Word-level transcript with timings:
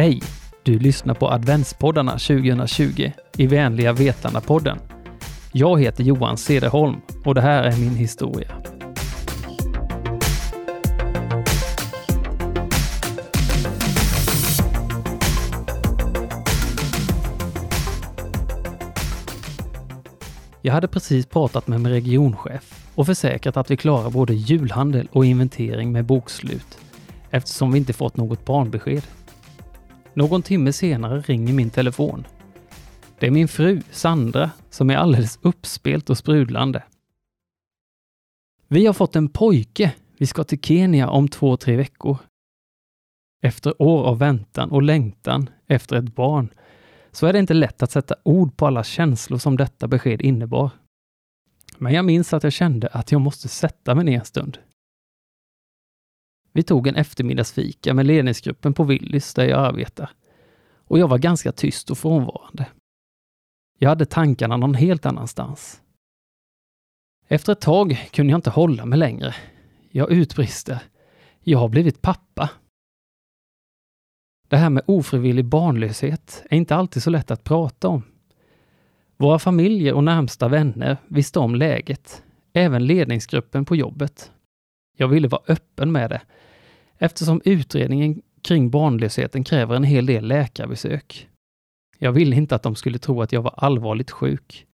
Hej! 0.00 0.22
Du 0.62 0.78
lyssnar 0.78 1.14
på 1.14 1.30
adventspoddarna 1.30 2.12
2020 2.12 3.12
i 3.36 3.46
Vänliga 3.46 3.92
Vetarna-podden. 3.92 4.78
Jag 5.52 5.80
heter 5.80 6.04
Johan 6.04 6.36
Cederholm 6.36 6.96
och 7.24 7.34
det 7.34 7.40
här 7.40 7.62
är 7.62 7.76
min 7.76 7.94
historia. 7.94 8.48
Jag 20.62 20.72
hade 20.72 20.88
precis 20.88 21.26
pratat 21.26 21.68
med 21.68 21.80
min 21.80 21.92
regionchef 21.92 22.88
och 22.94 23.06
försäkrat 23.06 23.56
att 23.56 23.70
vi 23.70 23.76
klarar 23.76 24.10
både 24.10 24.34
julhandel 24.34 25.08
och 25.12 25.24
inventering 25.24 25.92
med 25.92 26.04
bokslut 26.04 26.78
eftersom 27.30 27.72
vi 27.72 27.78
inte 27.78 27.92
fått 27.92 28.16
något 28.16 28.44
barnbesked. 28.44 29.02
Någon 30.14 30.42
timme 30.42 30.72
senare 30.72 31.20
ringer 31.20 31.54
min 31.54 31.70
telefon. 31.70 32.26
Det 33.18 33.26
är 33.26 33.30
min 33.30 33.48
fru, 33.48 33.82
Sandra, 33.90 34.50
som 34.70 34.90
är 34.90 34.96
alldeles 34.96 35.38
uppspelt 35.42 36.10
och 36.10 36.18
sprudlande. 36.18 36.82
Vi 38.68 38.86
har 38.86 38.92
fått 38.92 39.16
en 39.16 39.28
pojke. 39.28 39.94
Vi 40.18 40.26
ska 40.26 40.44
till 40.44 40.60
Kenya 40.60 41.08
om 41.08 41.28
två, 41.28 41.56
tre 41.56 41.76
veckor. 41.76 42.18
Efter 43.42 43.82
år 43.82 44.04
av 44.04 44.18
väntan 44.18 44.70
och 44.70 44.82
längtan 44.82 45.50
efter 45.66 45.96
ett 45.96 46.14
barn 46.14 46.48
så 47.12 47.26
är 47.26 47.32
det 47.32 47.38
inte 47.38 47.54
lätt 47.54 47.82
att 47.82 47.90
sätta 47.90 48.14
ord 48.22 48.56
på 48.56 48.66
alla 48.66 48.84
känslor 48.84 49.38
som 49.38 49.56
detta 49.56 49.88
besked 49.88 50.22
innebar. 50.22 50.70
Men 51.78 51.92
jag 51.92 52.04
minns 52.04 52.32
att 52.32 52.44
jag 52.44 52.52
kände 52.52 52.88
att 52.88 53.12
jag 53.12 53.20
måste 53.20 53.48
sätta 53.48 53.94
mig 53.94 54.04
ner 54.04 54.18
en 54.18 54.24
stund. 54.24 54.58
Vi 56.52 56.62
tog 56.62 56.86
en 56.86 56.94
eftermiddagsfika 56.94 57.94
med 57.94 58.06
ledningsgruppen 58.06 58.74
på 58.74 58.84
Willys 58.84 59.34
där 59.34 59.44
jag 59.44 59.60
arbetar. 59.60 60.10
Och 60.84 60.98
jag 60.98 61.08
var 61.08 61.18
ganska 61.18 61.52
tyst 61.52 61.90
och 61.90 61.98
frånvarande. 61.98 62.66
Jag 63.78 63.88
hade 63.88 64.06
tankarna 64.06 64.56
någon 64.56 64.74
helt 64.74 65.06
annanstans. 65.06 65.82
Efter 67.28 67.52
ett 67.52 67.60
tag 67.60 68.08
kunde 68.12 68.30
jag 68.30 68.38
inte 68.38 68.50
hålla 68.50 68.86
mig 68.86 68.98
längre. 68.98 69.34
Jag 69.90 70.10
utbrister. 70.10 70.82
Jag 71.40 71.58
har 71.58 71.68
blivit 71.68 72.02
pappa. 72.02 72.50
Det 74.48 74.56
här 74.56 74.70
med 74.70 74.82
ofrivillig 74.86 75.44
barnlöshet 75.44 76.42
är 76.50 76.56
inte 76.56 76.76
alltid 76.76 77.02
så 77.02 77.10
lätt 77.10 77.30
att 77.30 77.44
prata 77.44 77.88
om. 77.88 78.02
Våra 79.16 79.38
familjer 79.38 79.94
och 79.94 80.04
närmsta 80.04 80.48
vänner 80.48 80.96
visste 81.08 81.38
om 81.38 81.54
läget, 81.54 82.22
även 82.52 82.86
ledningsgruppen 82.86 83.64
på 83.64 83.76
jobbet. 83.76 84.32
Jag 85.00 85.08
ville 85.08 85.28
vara 85.28 85.42
öppen 85.48 85.92
med 85.92 86.10
det, 86.10 86.20
eftersom 86.98 87.40
utredningen 87.44 88.22
kring 88.42 88.70
barnlösheten 88.70 89.44
kräver 89.44 89.76
en 89.76 89.84
hel 89.84 90.06
del 90.06 90.24
läkarbesök. 90.24 91.28
Jag 91.98 92.12
ville 92.12 92.36
inte 92.36 92.54
att 92.54 92.62
de 92.62 92.74
skulle 92.76 92.98
tro 92.98 93.22
att 93.22 93.32
jag 93.32 93.42
var 93.42 93.54
allvarligt 93.56 94.10
sjuk. 94.10 94.66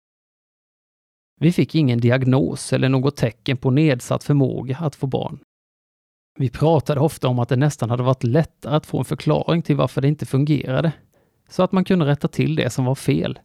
Vi 1.40 1.52
fick 1.52 1.74
ingen 1.74 2.00
diagnos 2.00 2.72
eller 2.72 2.88
något 2.88 3.16
tecken 3.16 3.56
på 3.56 3.70
nedsatt 3.70 4.24
förmåga 4.24 4.76
att 4.76 4.94
få 4.94 5.06
barn. 5.06 5.38
Vi 6.38 6.50
pratade 6.50 7.00
ofta 7.00 7.28
om 7.28 7.38
att 7.38 7.48
det 7.48 7.56
nästan 7.56 7.90
hade 7.90 8.02
varit 8.02 8.24
lättare 8.24 8.76
att 8.76 8.86
få 8.86 8.98
en 8.98 9.04
förklaring 9.04 9.62
till 9.62 9.76
varför 9.76 10.00
det 10.00 10.08
inte 10.08 10.26
fungerade, 10.26 10.92
så 11.48 11.62
att 11.62 11.72
man 11.72 11.84
kunde 11.84 12.06
rätta 12.06 12.28
till 12.28 12.56
det 12.56 12.70
som 12.70 12.84
var 12.84 12.94
fel. 12.94 13.38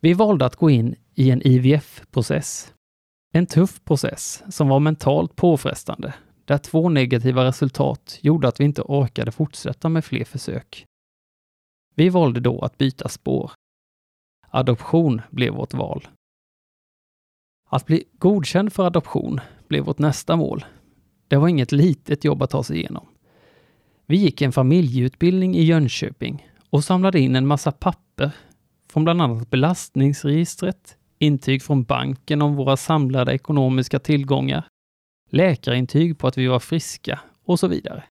Vi 0.00 0.14
valde 0.14 0.46
att 0.46 0.56
gå 0.56 0.70
in 0.70 0.96
i 1.14 1.30
en 1.30 1.46
IVF-process. 1.46 2.74
En 3.36 3.46
tuff 3.46 3.84
process 3.84 4.42
som 4.48 4.68
var 4.68 4.80
mentalt 4.80 5.36
påfrestande, 5.36 6.14
där 6.44 6.58
två 6.58 6.88
negativa 6.88 7.44
resultat 7.44 8.18
gjorde 8.20 8.48
att 8.48 8.60
vi 8.60 8.64
inte 8.64 8.82
orkade 8.82 9.32
fortsätta 9.32 9.88
med 9.88 10.04
fler 10.04 10.24
försök. 10.24 10.86
Vi 11.94 12.08
valde 12.08 12.40
då 12.40 12.60
att 12.60 12.78
byta 12.78 13.08
spår. 13.08 13.52
Adoption 14.50 15.22
blev 15.30 15.54
vårt 15.54 15.74
val. 15.74 16.08
Att 17.70 17.86
bli 17.86 18.04
godkänd 18.18 18.72
för 18.72 18.86
adoption 18.86 19.40
blev 19.68 19.84
vårt 19.84 19.98
nästa 19.98 20.36
mål. 20.36 20.64
Det 21.28 21.36
var 21.36 21.48
inget 21.48 21.72
litet 21.72 22.24
jobb 22.24 22.42
att 22.42 22.50
ta 22.50 22.62
sig 22.62 22.76
igenom. 22.76 23.06
Vi 24.06 24.16
gick 24.16 24.42
en 24.42 24.52
familjeutbildning 24.52 25.56
i 25.56 25.62
Jönköping 25.62 26.48
och 26.70 26.84
samlade 26.84 27.20
in 27.20 27.36
en 27.36 27.46
massa 27.46 27.72
papper 27.72 28.30
från 28.88 29.04
bland 29.04 29.22
annat 29.22 29.50
belastningsregistret, 29.50 30.98
intyg 31.18 31.62
från 31.62 31.84
banken 31.84 32.42
om 32.42 32.54
våra 32.56 32.76
samlade 32.76 33.32
ekonomiska 33.32 33.98
tillgångar, 33.98 34.68
läkarintyg 35.30 36.18
på 36.18 36.26
att 36.26 36.38
vi 36.38 36.46
var 36.46 36.60
friska 36.60 37.20
och 37.44 37.60
så 37.60 37.68
vidare. 37.68 38.04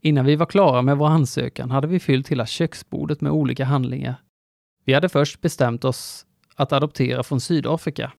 Innan 0.00 0.24
vi 0.24 0.36
var 0.36 0.46
klara 0.46 0.82
med 0.82 0.98
vår 0.98 1.06
ansökan 1.06 1.70
hade 1.70 1.86
vi 1.86 2.00
fyllt 2.00 2.28
hela 2.28 2.46
köksbordet 2.46 3.20
med 3.20 3.32
olika 3.32 3.64
handlingar. 3.64 4.14
Vi 4.84 4.94
hade 4.94 5.08
först 5.08 5.40
bestämt 5.40 5.84
oss 5.84 6.26
att 6.54 6.72
adoptera 6.72 7.22
från 7.22 7.40
Sydafrika. 7.40 8.12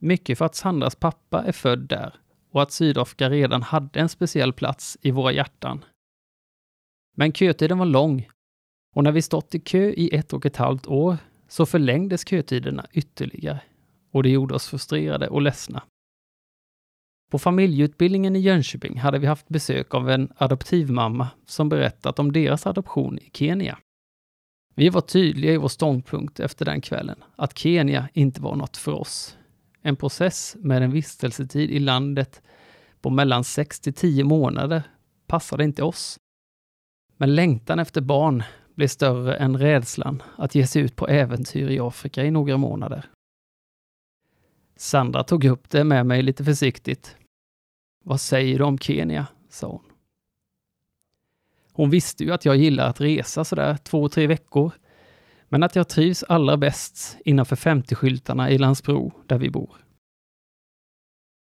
Mycket 0.00 0.38
för 0.38 0.44
att 0.44 0.54
Sandras 0.54 0.94
pappa 0.94 1.44
är 1.44 1.52
född 1.52 1.88
där 1.88 2.14
och 2.50 2.62
att 2.62 2.72
Sydafrika 2.72 3.30
redan 3.30 3.62
hade 3.62 4.00
en 4.00 4.08
speciell 4.08 4.52
plats 4.52 4.98
i 5.00 5.10
våra 5.10 5.32
hjärtan. 5.32 5.84
Men 7.16 7.32
kötiden 7.32 7.78
var 7.78 7.86
lång 7.86 8.28
och 8.94 9.04
när 9.04 9.12
vi 9.12 9.22
stått 9.22 9.54
i 9.54 9.60
kö 9.60 9.90
i 9.90 10.16
ett 10.16 10.32
och 10.32 10.46
ett 10.46 10.56
halvt 10.56 10.86
år 10.86 11.16
så 11.50 11.66
förlängdes 11.66 12.28
kötiderna 12.28 12.86
ytterligare 12.92 13.60
och 14.10 14.22
det 14.22 14.30
gjorde 14.30 14.54
oss 14.54 14.68
frustrerade 14.68 15.28
och 15.28 15.42
ledsna. 15.42 15.82
På 17.30 17.38
familjeutbildningen 17.38 18.36
i 18.36 18.38
Jönköping 18.38 18.98
hade 18.98 19.18
vi 19.18 19.26
haft 19.26 19.48
besök 19.48 19.94
av 19.94 20.10
en 20.10 20.32
adoptivmamma 20.36 21.28
som 21.46 21.68
berättat 21.68 22.18
om 22.18 22.32
deras 22.32 22.66
adoption 22.66 23.18
i 23.18 23.30
Kenya. 23.32 23.78
Vi 24.74 24.88
var 24.88 25.00
tydliga 25.00 25.52
i 25.52 25.56
vår 25.56 25.68
ståndpunkt 25.68 26.40
efter 26.40 26.64
den 26.64 26.80
kvällen, 26.80 27.24
att 27.36 27.58
Kenya 27.58 28.08
inte 28.12 28.42
var 28.42 28.56
något 28.56 28.76
för 28.76 28.92
oss. 28.92 29.36
En 29.82 29.96
process 29.96 30.56
med 30.58 30.82
en 30.82 30.90
vistelsetid 30.90 31.70
i 31.70 31.78
landet 31.78 32.42
på 33.00 33.10
mellan 33.10 33.44
6 33.44 33.80
till 33.80 33.94
10 33.94 34.24
månader 34.24 34.82
passade 35.26 35.64
inte 35.64 35.82
oss. 35.82 36.18
Men 37.16 37.34
längtan 37.34 37.78
efter 37.78 38.00
barn 38.00 38.42
blev 38.80 38.88
större 38.88 39.36
än 39.36 39.58
rädslan 39.58 40.22
att 40.36 40.54
ge 40.54 40.66
sig 40.66 40.82
ut 40.82 40.96
på 40.96 41.08
äventyr 41.08 41.70
i 41.70 41.80
Afrika 41.80 42.24
i 42.24 42.30
några 42.30 42.56
månader. 42.56 43.04
Sandra 44.76 45.24
tog 45.24 45.44
upp 45.44 45.70
det 45.70 45.84
med 45.84 46.06
mig 46.06 46.22
lite 46.22 46.44
försiktigt. 46.44 47.16
Vad 48.04 48.20
säger 48.20 48.58
du 48.58 48.64
om 48.64 48.78
Kenya? 48.78 49.26
sa 49.48 49.68
hon. 49.68 49.84
Hon 51.72 51.90
visste 51.90 52.24
ju 52.24 52.32
att 52.32 52.44
jag 52.44 52.56
gillar 52.56 52.88
att 52.88 53.00
resa 53.00 53.44
sådär 53.44 53.76
två, 53.76 54.08
tre 54.08 54.26
veckor, 54.26 54.72
men 55.48 55.62
att 55.62 55.76
jag 55.76 55.88
trivs 55.88 56.22
allra 56.22 56.56
bäst 56.56 57.16
innanför 57.24 57.56
50-skyltarna 57.56 58.50
i 58.50 58.58
Landsbro, 58.58 59.12
där 59.26 59.38
vi 59.38 59.50
bor. 59.50 59.76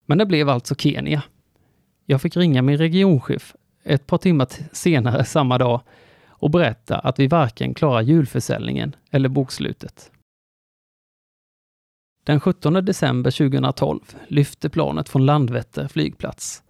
Men 0.05 0.17
det 0.17 0.25
blev 0.25 0.49
alltså 0.49 0.75
Kenya. 0.75 1.23
Jag 2.05 2.21
fick 2.21 2.37
ringa 2.37 2.61
min 2.61 2.77
regionchef 2.77 3.55
ett 3.83 4.07
par 4.07 4.17
timmar 4.17 4.47
senare 4.71 5.25
samma 5.25 5.57
dag 5.57 5.81
och 6.41 6.52
berätta 6.52 7.00
att 7.00 7.19
vi 7.19 7.28
varken 7.28 7.74
klarar 7.74 8.02
julförsäljningen 8.02 8.96
eller 9.12 9.29
bokslutet. 9.29 10.12
Den 12.24 12.40
17 12.40 12.74
december 12.74 13.31
2012 13.31 14.00
lyfte 14.28 14.69
planet 14.69 15.09
från 15.09 15.25
Landvetter 15.25 15.88
flygplats. 15.88 16.63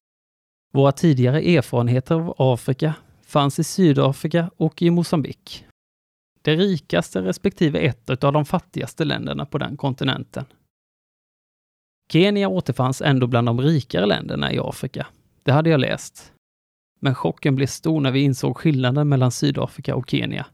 Våra 0.74 0.92
tidigare 0.92 1.42
erfarenheter 1.42 2.16
av 2.16 2.36
Afrika 2.38 2.94
fanns 3.22 3.60
i 3.60 3.64
Sydafrika 3.64 4.52
och 4.58 4.82
i 4.82 4.90
Mosambik. 4.90 5.66
Det 6.42 6.56
rikaste 6.56 7.22
respektive 7.22 7.80
ett 7.80 8.24
av 8.24 8.34
de 8.34 8.46
fattigaste 8.46 9.06
länderna 9.06 9.46
på 9.46 9.58
den 9.58 9.78
kontinenten. 9.78 10.46
Kenya 12.12 12.48
återfanns 12.48 13.02
ändå 13.02 13.28
bland 13.28 13.48
de 13.48 13.62
rikare 13.62 14.06
länderna 14.06 14.54
i 14.54 14.60
Afrika. 14.60 15.08
Det 15.44 15.52
hade 15.52 15.70
jag 15.70 15.80
läst. 15.80 16.34
Men 17.04 17.16
chocken 17.16 17.56
blev 17.56 17.68
stor 17.68 18.02
när 18.02 18.12
vi 18.12 18.20
insåg 18.20 18.58
skillnaden 18.58 19.10
mellan 19.10 19.32
Sydafrika 19.32 19.96
och 19.96 20.10
Kenya. 20.10 20.46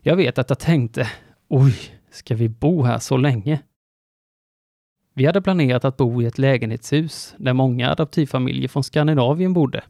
Jag 0.00 0.16
vet 0.16 0.38
att 0.38 0.50
jag 0.50 0.58
tänkte, 0.58 1.10
oj, 1.48 1.74
ska 2.10 2.34
vi 2.34 2.48
bo 2.48 2.82
här 2.82 2.98
så 2.98 3.16
länge? 3.16 3.62
Vi 5.14 5.26
hade 5.26 5.42
planerat 5.42 5.84
att 5.84 5.96
bo 5.96 6.22
i 6.22 6.26
ett 6.26 6.38
lägenhetshus 6.38 7.34
där 7.38 7.52
många 7.52 7.90
adoptivfamiljer 7.90 8.68
från 8.68 8.84
Skandinavien 8.84 9.52
bodde. 9.52 9.84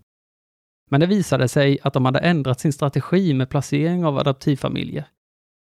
Men 0.90 1.00
det 1.00 1.06
visade 1.06 1.48
sig 1.48 1.78
att 1.82 1.92
de 1.92 2.04
hade 2.04 2.18
ändrat 2.18 2.60
sin 2.60 2.72
strategi 2.72 3.34
med 3.34 3.50
placering 3.50 4.04
av 4.04 4.18
adoptivfamiljer. 4.18 5.04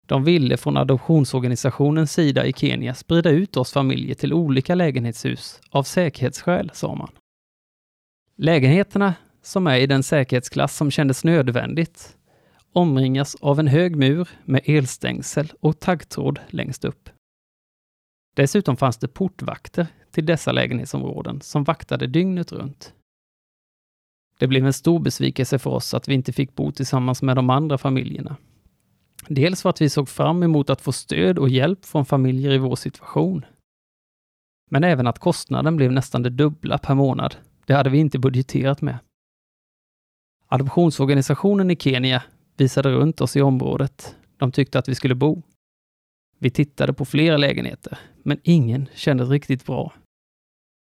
De 0.08 0.24
ville 0.24 0.58
från 0.58 0.78
adoptionsorganisationens 0.78 2.14
sida 2.14 2.46
i 2.46 2.54
Kenya 2.54 2.94
sprida 2.94 3.30
ut 3.30 3.58
oss 3.58 3.74
familjer 3.74 4.16
till 4.16 4.34
olika 4.34 4.76
lägenhetshus 4.76 5.62
av 5.70 5.84
säkerhetsskäl, 5.84 6.72
sa 6.74 6.96
man. 6.96 7.12
Lägenheterna, 8.36 9.14
som 9.42 9.68
är 9.68 9.78
i 9.78 9.88
den 9.88 10.04
säkerhetsklass 10.04 10.76
som 10.76 10.92
kändes 10.92 11.24
nödvändigt, 11.24 12.18
omringas 12.74 13.36
av 13.36 13.60
en 13.60 13.68
hög 13.68 13.96
mur 13.96 14.30
med 14.46 14.62
elstängsel 14.66 15.54
och 15.60 15.80
taggtråd 15.80 16.40
längst 16.48 16.86
upp. 16.86 17.10
Dessutom 18.36 18.78
fanns 18.78 18.98
det 18.98 19.08
portvakter 19.08 19.88
till 20.12 20.26
dessa 20.26 20.52
lägenhetsområden 20.52 21.42
som 21.42 21.64
vaktade 21.64 22.08
dygnet 22.08 22.52
runt. 22.52 22.94
Det 24.40 24.48
blev 24.48 24.66
en 24.66 24.74
stor 24.74 25.00
besvikelse 25.00 25.60
för 25.60 25.70
oss 25.70 25.94
att 25.94 26.08
vi 26.08 26.14
inte 26.14 26.34
fick 26.34 26.56
bo 26.56 26.72
tillsammans 26.72 27.22
med 27.22 27.36
de 27.36 27.50
andra 27.50 27.78
familjerna. 27.78 28.36
Dels 29.28 29.62
för 29.62 29.70
att 29.70 29.82
vi 29.82 29.90
såg 29.90 30.10
fram 30.10 30.44
emot 30.44 30.70
att 30.70 30.82
få 30.82 30.92
stöd 30.92 31.40
och 31.40 31.50
hjälp 31.50 31.86
från 31.86 32.06
familjer 32.06 32.52
i 32.52 32.58
vår 32.58 32.76
situation. 32.76 33.46
Men 34.70 34.84
även 34.84 35.08
att 35.08 35.20
kostnaden 35.20 35.78
blev 35.78 35.92
nästan 35.92 36.24
det 36.24 36.30
dubbla 36.30 36.78
per 36.78 36.96
månad. 36.96 37.36
Det 37.66 37.74
hade 37.74 37.90
vi 37.90 37.98
inte 37.98 38.20
budgeterat 38.20 38.82
med. 38.82 38.98
Adoptionsorganisationen 40.54 41.72
i 41.72 41.76
Kenya 41.76 42.24
visade 42.58 42.92
runt 42.92 43.22
oss 43.22 43.36
i 43.36 43.42
området. 43.42 44.16
De 44.38 44.52
tyckte 44.52 44.80
att 44.80 44.90
vi 44.90 44.96
skulle 44.96 45.16
bo. 45.16 45.42
Vi 46.40 46.50
tittade 46.50 46.94
på 46.94 47.06
flera 47.06 47.38
lägenheter, 47.38 48.00
men 48.24 48.40
ingen 48.44 48.90
kändes 48.96 49.30
riktigt 49.30 49.66
bra. 49.66 49.94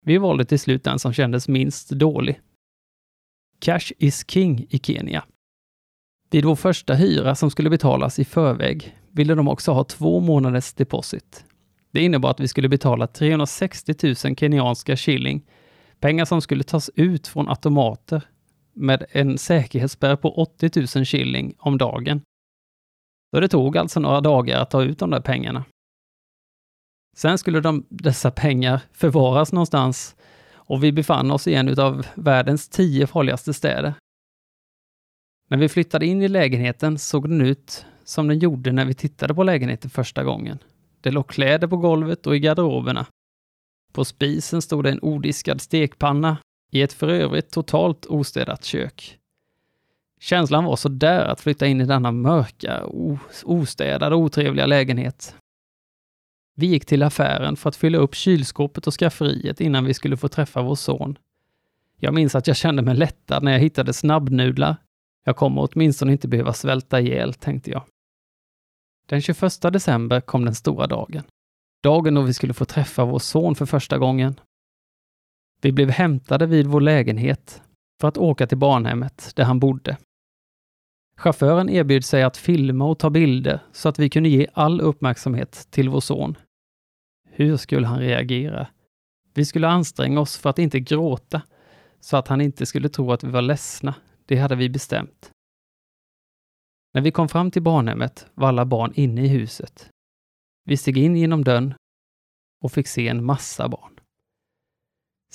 Vi 0.04 0.18
valde 0.18 0.44
till 0.44 0.60
slut 0.60 0.84
den 0.84 0.98
som 0.98 1.12
kändes 1.12 1.48
minst 1.48 1.90
dålig. 1.90 2.40
Cash 3.58 3.92
is 3.98 4.24
king 4.30 4.66
i 4.70 4.78
Kenya. 4.78 5.24
Vid 6.30 6.44
vår 6.44 6.56
första 6.56 6.94
hyra 6.94 7.34
som 7.34 7.50
skulle 7.50 7.70
betalas 7.70 8.18
i 8.18 8.24
förväg 8.24 8.96
ville 9.10 9.34
de 9.34 9.48
också 9.48 9.72
ha 9.72 9.84
två 9.84 10.20
månaders 10.20 10.72
deposit. 10.72 11.44
Det 11.90 12.00
innebar 12.00 12.30
att 12.30 12.40
vi 12.40 12.48
skulle 12.48 12.68
betala 12.68 13.06
360 13.06 13.94
000 14.02 14.36
kenyanska 14.36 14.96
shilling, 14.96 15.46
pengar 16.00 16.24
som 16.24 16.42
skulle 16.42 16.64
tas 16.64 16.90
ut 16.94 17.26
från 17.26 17.48
automater 17.48 18.22
med 18.76 19.04
en 19.10 19.38
säkerhetsspärr 19.38 20.16
på 20.16 20.34
80 20.34 20.70
000 20.96 21.06
shilling 21.06 21.54
om 21.58 21.78
dagen. 21.78 22.20
Så 23.34 23.40
det 23.40 23.48
tog 23.48 23.76
alltså 23.76 24.00
några 24.00 24.20
dagar 24.20 24.60
att 24.60 24.70
ta 24.70 24.82
ut 24.82 24.98
de 24.98 25.10
där 25.10 25.20
pengarna. 25.20 25.64
Sen 27.16 27.38
skulle 27.38 27.60
de, 27.60 27.86
dessa 27.88 28.30
pengar 28.30 28.80
förvaras 28.92 29.52
någonstans 29.52 30.16
och 30.54 30.84
vi 30.84 30.92
befann 30.92 31.30
oss 31.30 31.46
i 31.46 31.54
en 31.54 31.80
av 31.80 32.06
världens 32.14 32.68
tio 32.68 33.06
farligaste 33.06 33.54
städer. 33.54 33.94
När 35.48 35.58
vi 35.58 35.68
flyttade 35.68 36.06
in 36.06 36.22
i 36.22 36.28
lägenheten 36.28 36.98
såg 36.98 37.28
den 37.28 37.40
ut 37.40 37.86
som 38.04 38.28
den 38.28 38.38
gjorde 38.38 38.72
när 38.72 38.84
vi 38.84 38.94
tittade 38.94 39.34
på 39.34 39.42
lägenheten 39.42 39.90
första 39.90 40.24
gången. 40.24 40.58
Det 41.00 41.10
låg 41.10 41.28
kläder 41.28 41.66
på 41.66 41.76
golvet 41.76 42.26
och 42.26 42.36
i 42.36 42.38
garderoberna. 42.38 43.06
På 43.92 44.04
spisen 44.04 44.62
stod 44.62 44.84
det 44.84 44.90
en 44.90 45.02
odiskad 45.02 45.60
stekpanna 45.60 46.36
i 46.76 46.82
ett 46.82 46.92
för 46.92 47.08
övrigt 47.08 47.50
totalt 47.50 48.06
ostädat 48.06 48.64
kök. 48.64 49.18
Känslan 50.20 50.64
var 50.64 50.76
så 50.76 50.88
där 50.88 51.24
att 51.24 51.40
flytta 51.40 51.66
in 51.66 51.80
i 51.80 51.84
denna 51.84 52.12
mörka, 52.12 52.86
ostädade, 53.44 54.16
otrevliga 54.16 54.66
lägenhet. 54.66 55.34
Vi 56.54 56.66
gick 56.66 56.86
till 56.86 57.02
affären 57.02 57.56
för 57.56 57.68
att 57.68 57.76
fylla 57.76 57.98
upp 57.98 58.14
kylskåpet 58.14 58.86
och 58.86 58.94
skafferiet 58.94 59.60
innan 59.60 59.84
vi 59.84 59.94
skulle 59.94 60.16
få 60.16 60.28
träffa 60.28 60.62
vår 60.62 60.74
son. 60.74 61.18
Jag 61.98 62.14
minns 62.14 62.34
att 62.34 62.46
jag 62.46 62.56
kände 62.56 62.82
mig 62.82 62.94
lättad 62.94 63.42
när 63.42 63.52
jag 63.52 63.58
hittade 63.58 63.92
snabbnudlar. 63.92 64.76
Jag 65.24 65.36
kommer 65.36 65.68
åtminstone 65.72 66.12
inte 66.12 66.28
behöva 66.28 66.52
svälta 66.52 67.00
ihjäl, 67.00 67.34
tänkte 67.34 67.70
jag. 67.70 67.82
Den 69.06 69.20
21 69.22 69.62
december 69.62 70.20
kom 70.20 70.44
den 70.44 70.54
stora 70.54 70.86
dagen. 70.86 71.22
Dagen 71.82 72.14
då 72.14 72.22
vi 72.22 72.34
skulle 72.34 72.54
få 72.54 72.64
träffa 72.64 73.04
vår 73.04 73.18
son 73.18 73.54
för 73.54 73.66
första 73.66 73.98
gången. 73.98 74.40
Vi 75.66 75.72
blev 75.72 75.90
hämtade 75.90 76.46
vid 76.46 76.66
vår 76.66 76.80
lägenhet 76.80 77.62
för 78.00 78.08
att 78.08 78.18
åka 78.18 78.46
till 78.46 78.58
barnhemmet 78.58 79.32
där 79.36 79.44
han 79.44 79.60
bodde. 79.60 79.96
Chauffören 81.16 81.68
erbjöd 81.68 82.04
sig 82.04 82.22
att 82.22 82.36
filma 82.36 82.84
och 82.84 82.98
ta 82.98 83.10
bilder 83.10 83.60
så 83.72 83.88
att 83.88 83.98
vi 83.98 84.10
kunde 84.10 84.28
ge 84.28 84.46
all 84.52 84.80
uppmärksamhet 84.80 85.66
till 85.70 85.88
vår 85.88 86.00
son. 86.00 86.38
Hur 87.28 87.56
skulle 87.56 87.86
han 87.86 87.98
reagera? 87.98 88.68
Vi 89.34 89.44
skulle 89.44 89.68
anstränga 89.68 90.20
oss 90.20 90.36
för 90.38 90.50
att 90.50 90.58
inte 90.58 90.80
gråta, 90.80 91.42
så 92.00 92.16
att 92.16 92.28
han 92.28 92.40
inte 92.40 92.66
skulle 92.66 92.88
tro 92.88 93.12
att 93.12 93.24
vi 93.24 93.30
var 93.30 93.42
ledsna. 93.42 93.94
Det 94.26 94.36
hade 94.36 94.56
vi 94.56 94.68
bestämt. 94.68 95.30
När 96.94 97.00
vi 97.00 97.10
kom 97.10 97.28
fram 97.28 97.50
till 97.50 97.62
barnhemmet 97.62 98.26
var 98.34 98.48
alla 98.48 98.64
barn 98.64 98.92
inne 98.94 99.24
i 99.24 99.28
huset. 99.28 99.90
Vi 100.64 100.76
steg 100.76 100.98
in 100.98 101.16
genom 101.16 101.44
dörren 101.44 101.74
och 102.64 102.72
fick 102.72 102.86
se 102.86 103.08
en 103.08 103.24
massa 103.24 103.68
barn. 103.68 103.95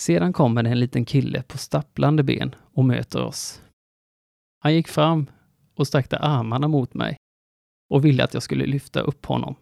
Sedan 0.01 0.33
kommer 0.33 0.63
det 0.63 0.69
en 0.69 0.79
liten 0.79 1.05
kille 1.05 1.43
på 1.43 1.57
stapplande 1.57 2.23
ben 2.23 2.55
och 2.73 2.85
möter 2.85 3.23
oss. 3.23 3.61
Han 4.59 4.73
gick 4.73 4.87
fram 4.87 5.29
och 5.75 5.87
sträckte 5.87 6.17
armarna 6.17 6.67
mot 6.67 6.93
mig 6.93 7.17
och 7.89 8.05
ville 8.05 8.23
att 8.23 8.33
jag 8.33 8.43
skulle 8.43 8.65
lyfta 8.65 8.99
upp 8.99 9.25
honom. 9.25 9.55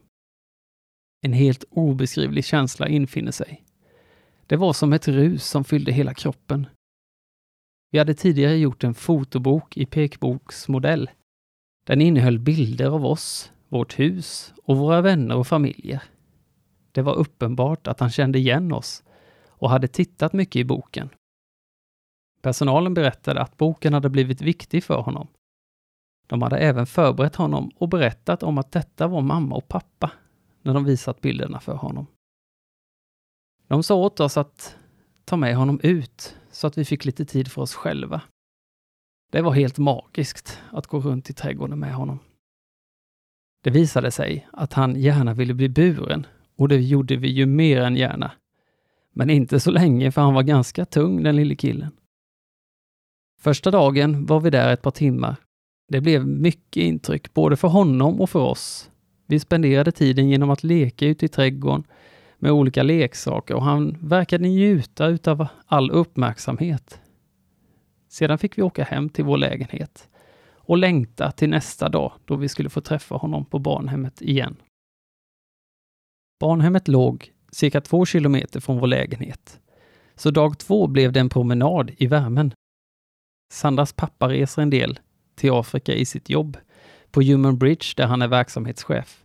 En 1.22 1.34
helt 1.34 1.64
obeskrivlig 1.70 2.46
känsla 2.46 2.88
infinner 2.88 3.32
sig. 3.32 3.64
Det 4.48 4.56
var 4.56 4.74
som 4.74 4.94
ett 4.94 5.08
rus 5.08 5.46
som 5.46 5.64
fyllde 5.64 5.92
hela 5.92 6.14
kroppen. 6.14 6.68
Vi 7.92 8.00
hade 8.00 8.14
tidigare 8.14 8.58
gjort 8.58 8.84
en 8.84 8.94
fotobok 8.94 9.78
i 9.78 9.86
pekboksmodell. 9.86 11.10
Den 11.86 12.02
innehöll 12.02 12.40
bilder 12.40 12.90
av 12.90 13.06
oss, 13.06 13.52
vårt 13.68 14.00
hus 14.00 14.54
och 14.64 14.78
våra 14.78 15.02
vänner 15.02 15.36
och 15.36 15.48
familjer. 15.48 16.04
Det 16.92 17.02
var 17.02 17.16
uppenbart 17.16 17.88
att 17.88 18.00
han 18.00 18.12
kände 18.12 18.40
igen 18.40 18.72
oss 18.74 19.04
och 19.60 19.70
hade 19.70 19.88
tittat 19.88 20.34
mycket 20.34 20.56
i 20.56 20.64
boken. 20.64 21.10
Personalen 22.42 22.94
berättade 22.94 23.42
att 23.42 23.58
boken 23.58 23.94
hade 23.94 24.10
blivit 24.10 24.42
viktig 24.42 24.84
för 24.84 25.02
honom. 25.02 25.28
De 26.28 26.42
hade 26.42 26.58
även 26.58 26.86
förberett 26.86 27.36
honom 27.36 27.72
och 27.76 27.90
berättat 27.90 28.44
om 28.44 28.58
att 28.58 28.72
detta 28.72 29.08
var 29.08 29.22
mamma 29.22 29.56
och 29.56 29.68
pappa 29.68 30.12
när 30.62 30.74
de 30.74 30.86
visat 30.86 31.22
bilderna 31.22 31.60
för 31.60 31.74
honom. 31.74 32.08
De 33.68 33.84
sa 33.84 33.96
åt 33.96 34.20
oss 34.20 34.38
att 34.38 34.78
ta 35.26 35.38
med 35.38 35.56
honom 35.56 35.80
ut 35.84 36.38
så 36.52 36.68
att 36.68 36.78
vi 36.78 36.86
fick 36.86 37.06
lite 37.06 37.26
tid 37.26 37.52
för 37.52 37.62
oss 37.62 37.74
själva. 37.74 38.22
Det 39.32 39.42
var 39.42 39.52
helt 39.52 39.78
magiskt 39.78 40.62
att 40.72 40.88
gå 40.88 41.00
runt 41.00 41.30
i 41.30 41.34
trädgården 41.34 41.80
med 41.80 41.94
honom. 41.94 42.20
Det 43.64 43.70
visade 43.70 44.12
sig 44.12 44.48
att 44.54 44.74
han 44.74 44.96
gärna 44.96 45.34
ville 45.34 45.54
bli 45.54 45.70
buren 45.70 46.28
och 46.56 46.68
det 46.68 46.82
gjorde 46.82 47.16
vi 47.16 47.28
ju 47.28 47.46
mer 47.46 47.82
än 47.82 47.96
gärna. 47.96 48.32
Men 49.14 49.30
inte 49.30 49.60
så 49.60 49.72
länge 49.72 50.12
för 50.12 50.22
han 50.22 50.34
var 50.34 50.44
ganska 50.44 50.86
tung 50.86 51.24
den 51.24 51.36
lille 51.36 51.56
killen. 51.56 51.92
Första 53.42 53.72
dagen 53.72 54.26
var 54.26 54.40
vi 54.40 54.50
där 54.50 54.74
ett 54.74 54.82
par 54.82 54.92
timmar. 54.92 55.36
Det 55.88 56.02
blev 56.02 56.28
mycket 56.28 56.84
intryck 56.84 57.34
både 57.34 57.58
för 57.58 57.68
honom 57.68 58.22
och 58.22 58.30
för 58.30 58.40
oss 58.40 58.92
vi 59.30 59.40
spenderade 59.40 59.92
tiden 59.92 60.30
genom 60.30 60.50
att 60.50 60.64
leka 60.64 61.06
ute 61.06 61.26
i 61.26 61.30
trädgården 61.30 61.84
med 62.38 62.52
olika 62.52 62.84
leksaker 62.84 63.56
och 63.56 63.64
han 63.64 63.98
verkade 64.02 64.48
njuta 64.48 65.08
utav 65.08 65.48
all 65.66 65.92
uppmärksamhet. 65.92 67.02
Sedan 68.08 68.38
fick 68.38 68.58
vi 68.58 68.62
åka 68.62 68.84
hem 68.84 69.10
till 69.10 69.26
vår 69.26 69.38
lägenhet 69.38 70.10
och 70.56 70.78
längta 70.78 71.32
till 71.32 71.50
nästa 71.50 71.90
dag 71.90 72.12
då 72.26 72.36
vi 72.36 72.50
skulle 72.50 72.70
få 72.70 72.82
träffa 72.82 73.16
honom 73.16 73.46
på 73.46 73.60
barnhemmet 73.60 74.22
igen. 74.22 74.56
Barnhemmet 76.40 76.88
låg 76.88 77.34
cirka 77.52 77.82
två 77.82 78.06
kilometer 78.06 78.60
från 78.60 78.80
vår 78.80 78.88
lägenhet, 78.88 79.60
så 80.16 80.32
dag 80.32 80.58
två 80.58 80.88
blev 80.88 81.12
det 81.12 81.20
en 81.20 81.30
promenad 81.30 81.92
i 81.98 82.08
värmen. 82.08 82.54
Sandras 83.54 83.94
pappa 83.94 84.30
reser 84.30 84.62
en 84.62 84.70
del 84.70 85.00
till 85.36 85.52
Afrika 85.52 85.94
i 85.94 86.06
sitt 86.06 86.30
jobb 86.30 86.58
på 87.12 87.22
Human 87.22 87.58
Bridge 87.58 87.94
där 87.98 88.06
han 88.06 88.22
är 88.22 88.28
verksamhetschef. 88.28 89.24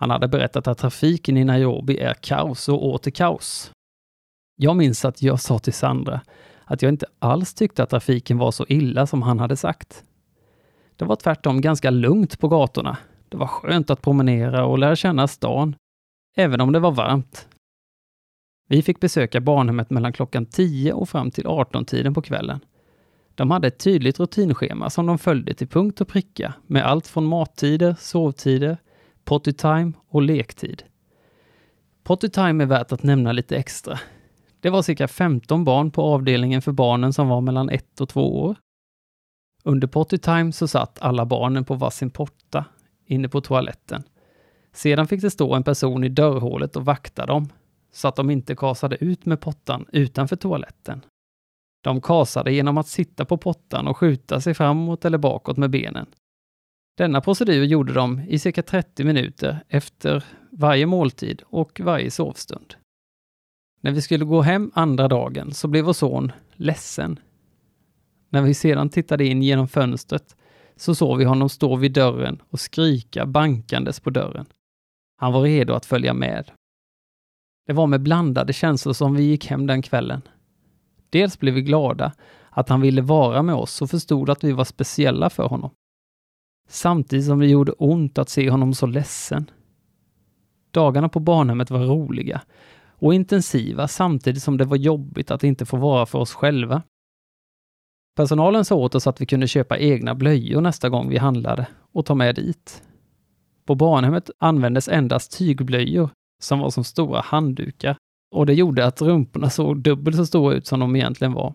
Han 0.00 0.10
hade 0.10 0.28
berättat 0.28 0.66
att 0.66 0.78
trafiken 0.78 1.36
i 1.36 1.44
Nairobi 1.44 1.98
är 1.98 2.14
kaos 2.14 2.68
och 2.68 2.86
åter 2.86 3.10
kaos. 3.10 3.70
Jag 4.56 4.76
minns 4.76 5.04
att 5.04 5.22
jag 5.22 5.40
sa 5.40 5.58
till 5.58 5.72
Sandra 5.72 6.20
att 6.64 6.82
jag 6.82 6.88
inte 6.88 7.06
alls 7.18 7.54
tyckte 7.54 7.82
att 7.82 7.90
trafiken 7.90 8.38
var 8.38 8.50
så 8.50 8.66
illa 8.68 9.06
som 9.06 9.22
han 9.22 9.38
hade 9.40 9.56
sagt. 9.56 10.04
Det 10.96 11.04
var 11.04 11.16
tvärtom 11.16 11.60
ganska 11.60 11.90
lugnt 11.90 12.38
på 12.38 12.48
gatorna. 12.48 12.96
Det 13.28 13.36
var 13.36 13.46
skönt 13.46 13.90
att 13.90 14.02
promenera 14.02 14.64
och 14.64 14.78
lära 14.78 14.96
känna 14.96 15.28
stan, 15.28 15.74
även 16.34 16.60
om 16.60 16.72
det 16.72 16.78
var 16.78 16.92
varmt. 16.92 17.48
Vi 18.68 18.82
fick 18.82 19.00
besöka 19.00 19.40
barnhemmet 19.40 19.90
mellan 19.90 20.12
klockan 20.12 20.46
10 20.46 20.92
och 20.92 21.08
fram 21.08 21.30
till 21.30 21.46
18-tiden 21.46 22.14
på 22.14 22.22
kvällen. 22.22 22.60
De 23.34 23.50
hade 23.50 23.68
ett 23.68 23.78
tydligt 23.78 24.20
rutinschema 24.20 24.90
som 24.90 25.06
de 25.06 25.18
följde 25.18 25.54
till 25.54 25.68
punkt 25.68 26.00
och 26.00 26.08
pricka 26.08 26.54
med 26.66 26.86
allt 26.86 27.06
från 27.06 27.26
mattider, 27.26 27.96
sovtider, 27.98 28.76
potty 29.24 29.52
time 29.52 29.92
och 30.08 30.22
lektid. 30.22 30.82
Potty 32.04 32.28
time 32.28 32.64
är 32.64 32.66
värt 32.66 32.92
att 32.92 33.02
nämna 33.02 33.32
lite 33.32 33.56
extra. 33.56 33.98
Det 34.60 34.70
var 34.70 34.82
cirka 34.82 35.08
15 35.08 35.64
barn 35.64 35.90
på 35.90 36.02
avdelningen 36.02 36.62
för 36.62 36.72
barnen 36.72 37.12
som 37.12 37.28
var 37.28 37.40
mellan 37.40 37.70
1 37.70 38.00
och 38.00 38.08
2 38.08 38.42
år. 38.42 38.56
Under 39.64 39.88
potty 39.88 40.18
time 40.18 40.52
så 40.52 40.68
satt 40.68 41.02
alla 41.02 41.26
barnen 41.26 41.64
på 41.64 41.74
varsin 41.74 42.10
potta 42.10 42.64
inne 43.06 43.28
på 43.28 43.40
toaletten. 43.40 44.02
Sedan 44.72 45.08
fick 45.08 45.20
det 45.20 45.30
stå 45.30 45.54
en 45.54 45.62
person 45.62 46.04
i 46.04 46.08
dörrhålet 46.08 46.76
och 46.76 46.84
vakta 46.84 47.26
dem 47.26 47.48
så 47.92 48.08
att 48.08 48.16
de 48.16 48.30
inte 48.30 48.56
kasade 48.56 49.04
ut 49.04 49.26
med 49.26 49.40
pottan 49.40 49.86
utanför 49.92 50.36
toaletten. 50.36 51.04
De 51.84 52.00
kasade 52.00 52.52
genom 52.52 52.78
att 52.78 52.88
sitta 52.88 53.24
på 53.24 53.36
pottan 53.36 53.88
och 53.88 53.96
skjuta 53.96 54.40
sig 54.40 54.54
framåt 54.54 55.04
eller 55.04 55.18
bakåt 55.18 55.56
med 55.56 55.70
benen. 55.70 56.06
Denna 56.96 57.20
procedur 57.20 57.64
gjorde 57.64 57.92
de 57.92 58.20
i 58.28 58.38
cirka 58.38 58.62
30 58.62 59.04
minuter 59.04 59.64
efter 59.68 60.24
varje 60.50 60.86
måltid 60.86 61.42
och 61.46 61.80
varje 61.80 62.10
sovstund. 62.10 62.74
När 63.80 63.90
vi 63.92 64.02
skulle 64.02 64.24
gå 64.24 64.42
hem 64.42 64.70
andra 64.74 65.08
dagen 65.08 65.54
så 65.54 65.68
blev 65.68 65.84
vår 65.84 65.92
son 65.92 66.32
ledsen. 66.52 67.18
När 68.28 68.42
vi 68.42 68.54
sedan 68.54 68.88
tittade 68.88 69.26
in 69.26 69.42
genom 69.42 69.68
fönstret 69.68 70.36
så 70.76 70.94
såg 70.94 71.18
vi 71.18 71.24
honom 71.24 71.48
stå 71.48 71.76
vid 71.76 71.92
dörren 71.92 72.42
och 72.50 72.60
skrika 72.60 73.26
bankandes 73.26 74.00
på 74.00 74.10
dörren. 74.10 74.46
Han 75.22 75.32
var 75.32 75.42
redo 75.42 75.74
att 75.74 75.86
följa 75.86 76.14
med. 76.14 76.50
Det 77.66 77.72
var 77.72 77.86
med 77.86 78.02
blandade 78.02 78.52
känslor 78.52 78.92
som 78.92 79.14
vi 79.14 79.22
gick 79.22 79.46
hem 79.46 79.66
den 79.66 79.82
kvällen. 79.82 80.22
Dels 81.10 81.38
blev 81.38 81.54
vi 81.54 81.62
glada 81.62 82.12
att 82.50 82.68
han 82.68 82.80
ville 82.80 83.02
vara 83.02 83.42
med 83.42 83.54
oss 83.54 83.82
och 83.82 83.90
förstod 83.90 84.30
att 84.30 84.44
vi 84.44 84.52
var 84.52 84.64
speciella 84.64 85.30
för 85.30 85.42
honom. 85.42 85.70
Samtidigt 86.68 87.26
som 87.26 87.38
det 87.38 87.46
gjorde 87.46 87.72
ont 87.72 88.18
att 88.18 88.28
se 88.28 88.50
honom 88.50 88.74
så 88.74 88.86
ledsen. 88.86 89.50
Dagarna 90.70 91.08
på 91.08 91.20
barnhemmet 91.20 91.70
var 91.70 91.80
roliga 91.80 92.42
och 92.88 93.14
intensiva 93.14 93.88
samtidigt 93.88 94.42
som 94.42 94.58
det 94.58 94.64
var 94.64 94.76
jobbigt 94.76 95.30
att 95.30 95.44
inte 95.44 95.66
få 95.66 95.76
vara 95.76 96.06
för 96.06 96.18
oss 96.18 96.34
själva. 96.34 96.82
Personalen 98.16 98.64
sa 98.64 98.74
åt 98.74 98.94
oss 98.94 99.06
att 99.06 99.20
vi 99.20 99.26
kunde 99.26 99.48
köpa 99.48 99.78
egna 99.78 100.14
blöjor 100.14 100.60
nästa 100.60 100.88
gång 100.88 101.08
vi 101.08 101.18
handlade 101.18 101.66
och 101.92 102.06
ta 102.06 102.14
med 102.14 102.34
dit. 102.34 102.82
På 103.64 103.74
barnhemmet 103.74 104.30
användes 104.38 104.88
endast 104.88 105.38
tygblöjor 105.38 106.10
som 106.40 106.58
var 106.58 106.70
som 106.70 106.84
stora 106.84 107.20
handdukar 107.20 107.96
och 108.32 108.46
det 108.46 108.54
gjorde 108.54 108.86
att 108.86 109.02
rumporna 109.02 109.50
såg 109.50 109.82
dubbelt 109.82 110.16
så 110.16 110.26
stora 110.26 110.54
ut 110.54 110.66
som 110.66 110.80
de 110.80 110.96
egentligen 110.96 111.32
var. 111.32 111.54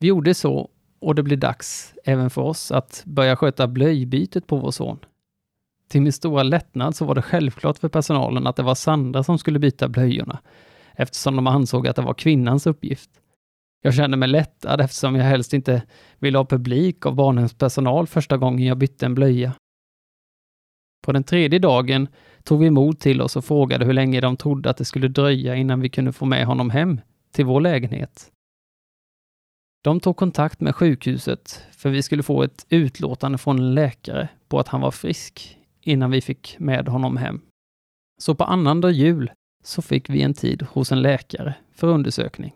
Vi 0.00 0.08
gjorde 0.08 0.34
så 0.34 0.70
och 1.00 1.14
det 1.14 1.22
blev 1.22 1.38
dags 1.38 1.94
även 2.04 2.30
för 2.30 2.42
oss 2.42 2.72
att 2.72 3.02
börja 3.06 3.36
sköta 3.36 3.68
blöjbytet 3.68 4.46
på 4.46 4.56
vår 4.56 4.70
son. 4.70 4.98
Till 5.88 6.02
min 6.02 6.12
stora 6.12 6.42
lättnad 6.42 6.96
så 6.96 7.04
var 7.04 7.14
det 7.14 7.22
självklart 7.22 7.78
för 7.78 7.88
personalen 7.88 8.46
att 8.46 8.56
det 8.56 8.62
var 8.62 8.74
Sandra 8.74 9.22
som 9.22 9.38
skulle 9.38 9.58
byta 9.58 9.88
blöjorna, 9.88 10.38
eftersom 10.92 11.36
de 11.36 11.46
ansåg 11.46 11.88
att 11.88 11.96
det 11.96 12.02
var 12.02 12.14
kvinnans 12.14 12.66
uppgift. 12.66 13.10
Jag 13.82 13.94
kände 13.94 14.16
mig 14.16 14.28
lättad 14.28 14.80
eftersom 14.80 15.16
jag 15.16 15.24
helst 15.24 15.52
inte 15.52 15.82
ville 16.18 16.38
ha 16.38 16.44
publik 16.44 17.06
av 17.06 17.14
barnhemspersonal 17.14 18.06
första 18.06 18.36
gången 18.36 18.66
jag 18.66 18.78
bytte 18.78 19.06
en 19.06 19.14
blöja. 19.14 19.52
På 21.02 21.12
den 21.12 21.24
tredje 21.24 21.58
dagen 21.58 22.08
tog 22.44 22.60
vi 22.60 22.70
mod 22.70 22.98
till 22.98 23.20
oss 23.20 23.36
och 23.36 23.44
frågade 23.44 23.84
hur 23.84 23.92
länge 23.92 24.20
de 24.20 24.36
trodde 24.36 24.70
att 24.70 24.76
det 24.76 24.84
skulle 24.84 25.08
dröja 25.08 25.56
innan 25.56 25.80
vi 25.80 25.88
kunde 25.88 26.12
få 26.12 26.24
med 26.24 26.46
honom 26.46 26.70
hem 26.70 27.00
till 27.32 27.44
vår 27.44 27.60
lägenhet. 27.60 28.32
De 29.84 30.00
tog 30.00 30.16
kontakt 30.16 30.60
med 30.60 30.74
sjukhuset 30.74 31.64
för 31.72 31.90
vi 31.90 32.02
skulle 32.02 32.22
få 32.22 32.42
ett 32.42 32.66
utlåtande 32.68 33.38
från 33.38 33.58
en 33.58 33.74
läkare 33.74 34.28
på 34.48 34.58
att 34.58 34.68
han 34.68 34.80
var 34.80 34.90
frisk 34.90 35.58
innan 35.80 36.10
vi 36.10 36.20
fick 36.20 36.56
med 36.58 36.88
honom 36.88 37.16
hem. 37.16 37.40
Så 38.20 38.34
på 38.34 38.44
annandag 38.44 38.90
jul 38.90 39.30
så 39.64 39.82
fick 39.82 40.10
vi 40.10 40.22
en 40.22 40.34
tid 40.34 40.62
hos 40.62 40.92
en 40.92 41.02
läkare 41.02 41.54
för 41.72 41.86
undersökning. 41.86 42.54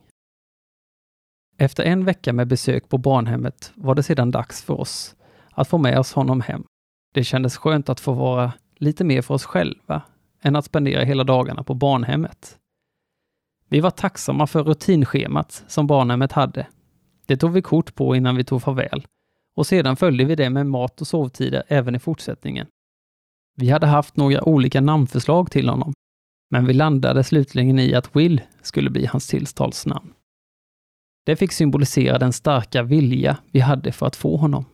Efter 1.59 1.83
en 1.83 2.05
vecka 2.05 2.33
med 2.33 2.49
besök 2.49 2.89
på 2.89 2.99
barnhemmet 2.99 3.73
var 3.75 3.95
det 3.95 4.03
sedan 4.03 4.31
dags 4.31 4.63
för 4.63 4.81
oss 4.81 5.17
att 5.51 5.69
få 5.69 5.79
med 5.79 5.99
oss 5.99 6.13
honom 6.13 6.41
hem. 6.41 6.65
Det 7.13 7.25
kändes 7.25 7.57
skönt 7.57 7.89
att 7.89 8.01
få 8.01 8.13
vara 8.13 8.53
lite 8.77 9.05
mer 9.05 9.23
för 9.23 9.35
oss 9.35 9.45
själva 9.45 10.03
än 10.43 10.57
att 10.57 10.65
spendera 10.65 11.05
hela 11.05 11.25
dagarna 11.25 11.63
på 11.63 11.75
barnhemmet. 11.75 12.59
Vi 13.69 13.81
var 13.81 13.91
tacksamma 13.91 14.47
för 14.47 14.65
rutinschemat 14.65 15.65
som 15.69 15.87
barnhemmet 15.87 16.33
hade. 16.33 16.67
Det 17.27 17.37
tog 17.37 17.53
vi 17.53 17.63
kort 17.63 17.95
på 17.95 18.17
innan 18.17 18.37
vi 18.37 18.45
tog 18.45 18.63
farväl 18.63 19.07
och 19.55 19.67
sedan 19.67 19.97
följde 19.97 20.25
vi 20.25 20.35
det 20.35 20.51
med 20.51 20.67
mat 20.67 21.01
och 21.01 21.07
sovtider 21.07 21.63
även 21.69 21.95
i 21.95 21.99
fortsättningen. 21.99 22.67
Vi 23.57 23.71
hade 23.71 23.87
haft 23.87 24.17
några 24.17 24.45
olika 24.49 24.81
namnförslag 24.81 25.51
till 25.51 25.69
honom, 25.69 25.93
men 26.51 26.67
vi 26.67 26.73
landade 26.73 27.25
slutligen 27.25 27.79
i 27.79 27.95
att 27.95 28.17
Will 28.17 28.41
skulle 28.63 28.91
bli 28.91 29.07
hans 29.07 29.27
tilltalsnamn. 29.27 30.13
Det 31.25 31.37
fick 31.37 31.53
symbolisera 31.53 32.19
den 32.19 32.33
starka 32.33 32.83
vilja 32.83 33.39
vi 33.51 33.61
hade 33.61 33.93
för 33.93 34.07
att 34.07 34.17
få 34.17 34.37
honom. 34.37 34.65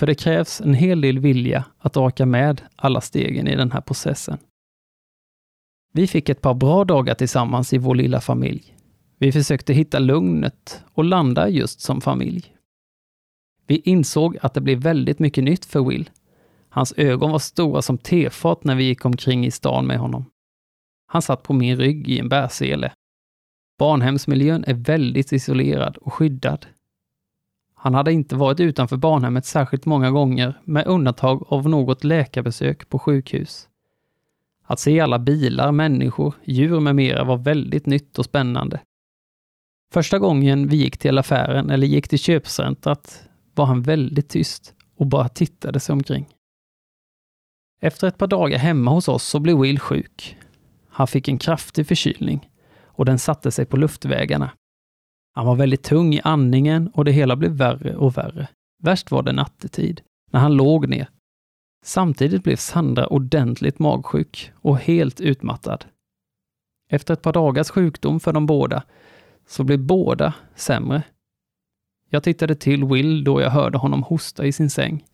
För 0.00 0.06
det 0.06 0.14
krävs 0.14 0.60
en 0.60 0.74
hel 0.74 1.00
del 1.00 1.18
vilja 1.18 1.64
att 1.78 1.96
orka 1.96 2.26
med 2.26 2.62
alla 2.76 3.00
stegen 3.00 3.48
i 3.48 3.56
den 3.56 3.72
här 3.72 3.80
processen. 3.80 4.38
Vi 5.92 6.06
fick 6.06 6.28
ett 6.28 6.40
par 6.40 6.54
bra 6.54 6.84
dagar 6.84 7.14
tillsammans 7.14 7.72
i 7.72 7.78
vår 7.78 7.94
lilla 7.94 8.20
familj. 8.20 8.76
Vi 9.18 9.32
försökte 9.32 9.72
hitta 9.72 9.98
lugnet 9.98 10.84
och 10.94 11.04
landa 11.04 11.48
just 11.48 11.80
som 11.80 12.00
familj. 12.00 12.54
Vi 13.66 13.76
insåg 13.76 14.38
att 14.42 14.54
det 14.54 14.60
blev 14.60 14.78
väldigt 14.78 15.18
mycket 15.18 15.44
nytt 15.44 15.64
för 15.64 15.84
Will. 15.84 16.10
Hans 16.68 16.94
ögon 16.96 17.30
var 17.30 17.38
stora 17.38 17.82
som 17.82 17.98
tefat 17.98 18.64
när 18.64 18.74
vi 18.74 18.84
gick 18.84 19.04
omkring 19.04 19.46
i 19.46 19.50
stan 19.50 19.86
med 19.86 19.98
honom. 19.98 20.24
Han 21.06 21.22
satt 21.22 21.42
på 21.42 21.52
min 21.52 21.76
rygg 21.76 22.08
i 22.08 22.18
en 22.18 22.28
bärsele. 22.28 22.92
Barnhemsmiljön 23.78 24.64
är 24.66 24.74
väldigt 24.74 25.32
isolerad 25.32 25.96
och 25.96 26.12
skyddad. 26.12 26.66
Han 27.82 27.94
hade 27.94 28.12
inte 28.12 28.36
varit 28.36 28.60
utanför 28.60 28.96
barnhemmet 28.96 29.46
särskilt 29.46 29.86
många 29.86 30.10
gånger, 30.10 30.60
med 30.64 30.86
undantag 30.86 31.46
av 31.48 31.68
något 31.68 32.04
läkarbesök 32.04 32.88
på 32.88 32.98
sjukhus. 32.98 33.68
Att 34.64 34.80
se 34.80 35.00
alla 35.00 35.18
bilar, 35.18 35.72
människor, 35.72 36.34
djur 36.44 36.80
med 36.80 36.96
mera 36.96 37.24
var 37.24 37.36
väldigt 37.36 37.86
nytt 37.86 38.18
och 38.18 38.24
spännande. 38.24 38.80
Första 39.92 40.18
gången 40.18 40.68
vi 40.68 40.76
gick 40.76 40.98
till 40.98 41.18
affären 41.18 41.70
eller 41.70 41.86
gick 41.86 42.08
till 42.08 42.18
köpcentrat 42.18 43.28
var 43.54 43.64
han 43.64 43.82
väldigt 43.82 44.28
tyst 44.28 44.74
och 44.96 45.06
bara 45.06 45.28
tittade 45.28 45.80
sig 45.80 45.92
omkring. 45.92 46.28
Efter 47.82 48.08
ett 48.08 48.18
par 48.18 48.26
dagar 48.26 48.58
hemma 48.58 48.90
hos 48.90 49.08
oss 49.08 49.24
så 49.24 49.40
blev 49.40 49.58
Will 49.58 49.78
sjuk. 49.78 50.36
Han 50.88 51.06
fick 51.06 51.28
en 51.28 51.38
kraftig 51.38 51.86
förkylning 51.86 52.48
och 52.84 53.04
den 53.04 53.18
satte 53.18 53.50
sig 53.50 53.66
på 53.66 53.76
luftvägarna. 53.76 54.50
Han 55.32 55.46
var 55.46 55.56
väldigt 55.56 55.82
tung 55.82 56.14
i 56.14 56.20
andningen 56.24 56.88
och 56.88 57.04
det 57.04 57.12
hela 57.12 57.36
blev 57.36 57.52
värre 57.52 57.96
och 57.96 58.16
värre. 58.16 58.48
Värst 58.82 59.10
var 59.10 59.22
det 59.22 59.32
nattetid, 59.32 60.00
när 60.30 60.40
han 60.40 60.54
låg 60.54 60.88
ner. 60.88 61.08
Samtidigt 61.84 62.42
blev 62.42 62.56
Sandra 62.56 63.06
ordentligt 63.06 63.78
magsjuk 63.78 64.52
och 64.54 64.78
helt 64.78 65.20
utmattad. 65.20 65.84
Efter 66.90 67.14
ett 67.14 67.22
par 67.22 67.32
dagars 67.32 67.70
sjukdom 67.70 68.20
för 68.20 68.32
de 68.32 68.46
båda 68.46 68.82
så 69.46 69.64
blev 69.64 69.78
båda 69.78 70.34
sämre. 70.54 71.02
Jag 72.10 72.22
tittade 72.22 72.54
till 72.54 72.84
Will 72.84 73.24
då 73.24 73.40
jag 73.40 73.50
hörde 73.50 73.78
honom 73.78 74.02
hosta 74.02 74.46
i 74.46 74.52
sin 74.52 74.70
säng. 74.70 75.04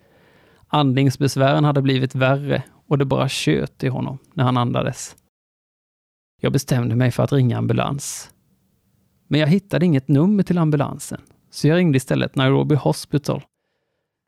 Andningsbesvären 0.68 1.64
hade 1.64 1.82
blivit 1.82 2.14
värre 2.14 2.62
och 2.86 2.98
det 2.98 3.04
bara 3.04 3.28
tjöt 3.28 3.84
i 3.84 3.88
honom 3.88 4.18
när 4.34 4.44
han 4.44 4.56
andades. 4.56 5.16
Jag 6.40 6.52
bestämde 6.52 6.96
mig 6.96 7.10
för 7.10 7.22
att 7.22 7.32
ringa 7.32 7.58
ambulans. 7.58 8.30
Men 9.28 9.40
jag 9.40 9.46
hittade 9.46 9.86
inget 9.86 10.08
nummer 10.08 10.42
till 10.42 10.58
ambulansen, 10.58 11.20
så 11.50 11.68
jag 11.68 11.76
ringde 11.76 11.96
istället 11.96 12.36
Nairobi 12.36 12.74
Hospital, 12.74 13.42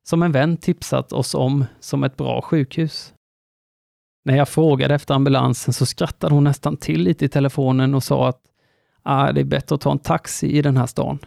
som 0.09 0.23
en 0.23 0.33
vän 0.33 0.57
tipsat 0.57 1.13
oss 1.13 1.35
om 1.35 1.65
som 1.81 2.05
ett 2.05 2.17
bra 2.17 2.43
sjukhus. 2.43 3.15
När 4.25 4.37
jag 4.37 4.49
frågade 4.49 4.95
efter 4.95 5.15
ambulansen 5.15 5.75
så 5.75 5.87
skrattade 5.87 6.35
hon 6.35 6.45
nästan 6.45 6.77
till 6.77 7.03
lite 7.03 7.25
i 7.25 7.29
telefonen 7.29 7.95
och 7.95 8.03
sa 8.03 8.29
att 8.29 8.41
ah, 9.03 9.33
det 9.33 9.41
är 9.41 9.45
bättre 9.45 9.75
att 9.75 9.81
ta 9.81 9.93
en 9.93 9.99
taxi 9.99 10.47
i 10.47 10.63
den 10.63 10.77
här 10.77 10.87
stan. 10.87 11.19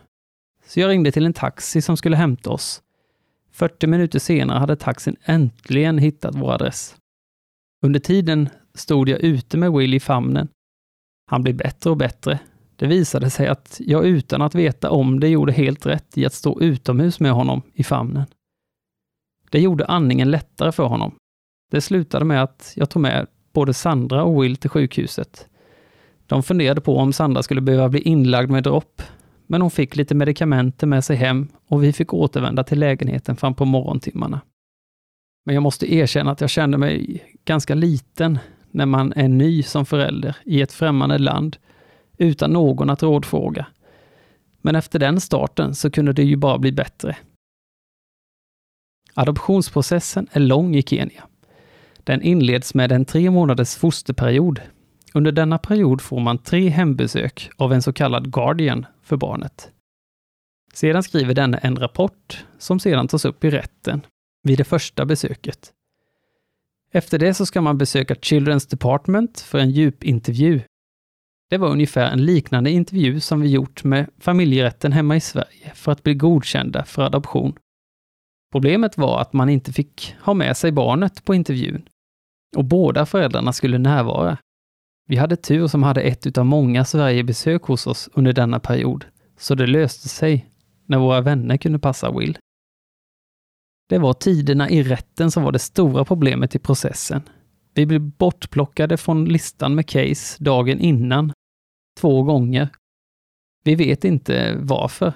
Så 0.65 0.79
jag 0.79 0.89
ringde 0.89 1.11
till 1.11 1.25
en 1.25 1.33
taxi 1.33 1.81
som 1.81 1.97
skulle 1.97 2.15
hämta 2.15 2.49
oss. 2.49 2.81
40 3.51 3.87
minuter 3.87 4.19
senare 4.19 4.59
hade 4.59 4.75
taxin 4.75 5.15
äntligen 5.23 5.97
hittat 5.97 6.35
vår 6.35 6.53
adress. 6.53 6.95
Under 7.81 7.99
tiden 7.99 8.49
stod 8.73 9.09
jag 9.09 9.19
ute 9.19 9.57
med 9.57 9.71
Will 9.71 9.93
i 9.93 9.99
famnen. 9.99 10.47
Han 11.25 11.43
blev 11.43 11.55
bättre 11.55 11.89
och 11.89 11.97
bättre 11.97 12.39
det 12.81 12.87
visade 12.87 13.29
sig 13.29 13.47
att 13.47 13.81
jag 13.85 14.05
utan 14.05 14.41
att 14.41 14.55
veta 14.55 14.91
om 14.91 15.19
det 15.19 15.27
gjorde 15.27 15.51
helt 15.51 15.85
rätt 15.85 16.17
i 16.17 16.25
att 16.25 16.33
stå 16.33 16.61
utomhus 16.61 17.19
med 17.19 17.31
honom 17.31 17.61
i 17.73 17.83
famnen. 17.83 18.25
Det 19.49 19.59
gjorde 19.59 19.85
andningen 19.85 20.31
lättare 20.31 20.71
för 20.71 20.83
honom. 20.83 21.15
Det 21.71 21.81
slutade 21.81 22.25
med 22.25 22.43
att 22.43 22.73
jag 22.75 22.89
tog 22.89 23.01
med 23.01 23.27
både 23.53 23.73
Sandra 23.73 24.23
och 24.23 24.43
Will 24.43 24.57
till 24.57 24.69
sjukhuset. 24.69 25.47
De 26.27 26.43
funderade 26.43 26.81
på 26.81 26.97
om 26.97 27.13
Sandra 27.13 27.43
skulle 27.43 27.61
behöva 27.61 27.89
bli 27.89 28.01
inlagd 28.01 28.51
med 28.51 28.63
dropp, 28.63 29.01
men 29.47 29.61
hon 29.61 29.71
fick 29.71 29.95
lite 29.95 30.15
medikamenter 30.15 30.87
med 30.87 31.03
sig 31.03 31.15
hem 31.15 31.47
och 31.67 31.83
vi 31.83 31.93
fick 31.93 32.13
återvända 32.13 32.63
till 32.63 32.79
lägenheten 32.79 33.35
fram 33.35 33.53
på 33.53 33.65
morgontimmarna. 33.65 34.41
Men 35.45 35.55
jag 35.55 35.61
måste 35.61 35.93
erkänna 35.93 36.31
att 36.31 36.41
jag 36.41 36.49
kände 36.49 36.77
mig 36.77 37.23
ganska 37.45 37.75
liten 37.75 38.39
när 38.71 38.85
man 38.85 39.13
är 39.13 39.27
ny 39.27 39.63
som 39.63 39.85
förälder 39.85 40.35
i 40.43 40.61
ett 40.61 40.73
främmande 40.73 41.17
land 41.17 41.57
utan 42.21 42.53
någon 42.53 42.89
att 42.89 43.03
rådfråga. 43.03 43.67
Men 44.61 44.75
efter 44.75 44.99
den 44.99 45.21
starten 45.21 45.75
så 45.75 45.91
kunde 45.91 46.13
det 46.13 46.23
ju 46.23 46.35
bara 46.35 46.57
bli 46.57 46.71
bättre. 46.71 47.17
Adoptionsprocessen 49.13 50.27
är 50.31 50.39
lång 50.39 50.75
i 50.75 50.81
Kenya. 50.81 51.23
Den 52.03 52.21
inleds 52.21 52.73
med 52.73 52.91
en 52.91 53.05
tre 53.05 53.29
månaders 53.29 53.75
fosterperiod. 53.75 54.61
Under 55.13 55.31
denna 55.31 55.57
period 55.57 56.01
får 56.01 56.19
man 56.19 56.37
tre 56.37 56.69
hembesök 56.69 57.49
av 57.57 57.73
en 57.73 57.81
så 57.81 57.93
kallad 57.93 58.31
guardian 58.31 58.85
för 59.01 59.17
barnet. 59.17 59.71
Sedan 60.73 61.03
skriver 61.03 61.33
denne 61.33 61.57
en 61.57 61.75
rapport 61.75 62.45
som 62.57 62.79
sedan 62.79 63.07
tas 63.07 63.25
upp 63.25 63.43
i 63.43 63.49
rätten 63.49 64.01
vid 64.43 64.57
det 64.57 64.63
första 64.63 65.05
besöket. 65.05 65.71
Efter 66.93 67.19
det 67.19 67.33
så 67.33 67.45
ska 67.45 67.61
man 67.61 67.77
besöka 67.77 68.13
Children's 68.13 68.69
Department 68.69 69.39
för 69.39 69.59
en 69.59 69.71
djupintervju 69.71 70.61
det 71.51 71.57
var 71.57 71.69
ungefär 71.69 72.11
en 72.11 72.25
liknande 72.25 72.71
intervju 72.71 73.19
som 73.19 73.41
vi 73.41 73.49
gjort 73.49 73.83
med 73.83 74.09
familjerätten 74.19 74.91
hemma 74.91 75.15
i 75.15 75.21
Sverige 75.21 75.71
för 75.73 75.91
att 75.91 76.03
bli 76.03 76.13
godkända 76.13 76.85
för 76.85 77.01
adoption. 77.01 77.53
Problemet 78.51 78.97
var 78.97 79.21
att 79.21 79.33
man 79.33 79.49
inte 79.49 79.73
fick 79.73 80.15
ha 80.21 80.33
med 80.33 80.57
sig 80.57 80.71
barnet 80.71 81.25
på 81.25 81.35
intervjun 81.35 81.81
och 82.57 82.65
båda 82.65 83.05
föräldrarna 83.05 83.53
skulle 83.53 83.77
närvara. 83.77 84.37
Vi 85.07 85.15
hade 85.15 85.35
tur 85.35 85.67
som 85.67 85.83
hade 85.83 86.01
ett 86.01 86.27
utav 86.27 86.45
många 86.45 86.85
Sverigebesök 86.85 87.63
hos 87.63 87.87
oss 87.87 88.09
under 88.13 88.33
denna 88.33 88.59
period, 88.59 89.05
så 89.37 89.55
det 89.55 89.67
löste 89.67 90.09
sig 90.09 90.49
när 90.85 90.97
våra 90.99 91.21
vänner 91.21 91.57
kunde 91.57 91.79
passa 91.79 92.11
Will. 92.11 92.37
Det 93.89 93.97
var 93.97 94.13
tiderna 94.13 94.69
i 94.69 94.83
rätten 94.83 95.31
som 95.31 95.43
var 95.43 95.51
det 95.51 95.59
stora 95.59 96.05
problemet 96.05 96.55
i 96.55 96.59
processen. 96.59 97.21
Vi 97.73 97.85
blev 97.85 98.01
bortplockade 98.01 98.97
från 98.97 99.25
listan 99.25 99.75
med 99.75 99.87
case 99.87 100.43
dagen 100.43 100.79
innan, 100.79 101.33
två 101.99 102.23
gånger. 102.23 102.69
Vi 103.63 103.75
vet 103.75 104.05
inte 104.05 104.55
varför. 104.59 105.13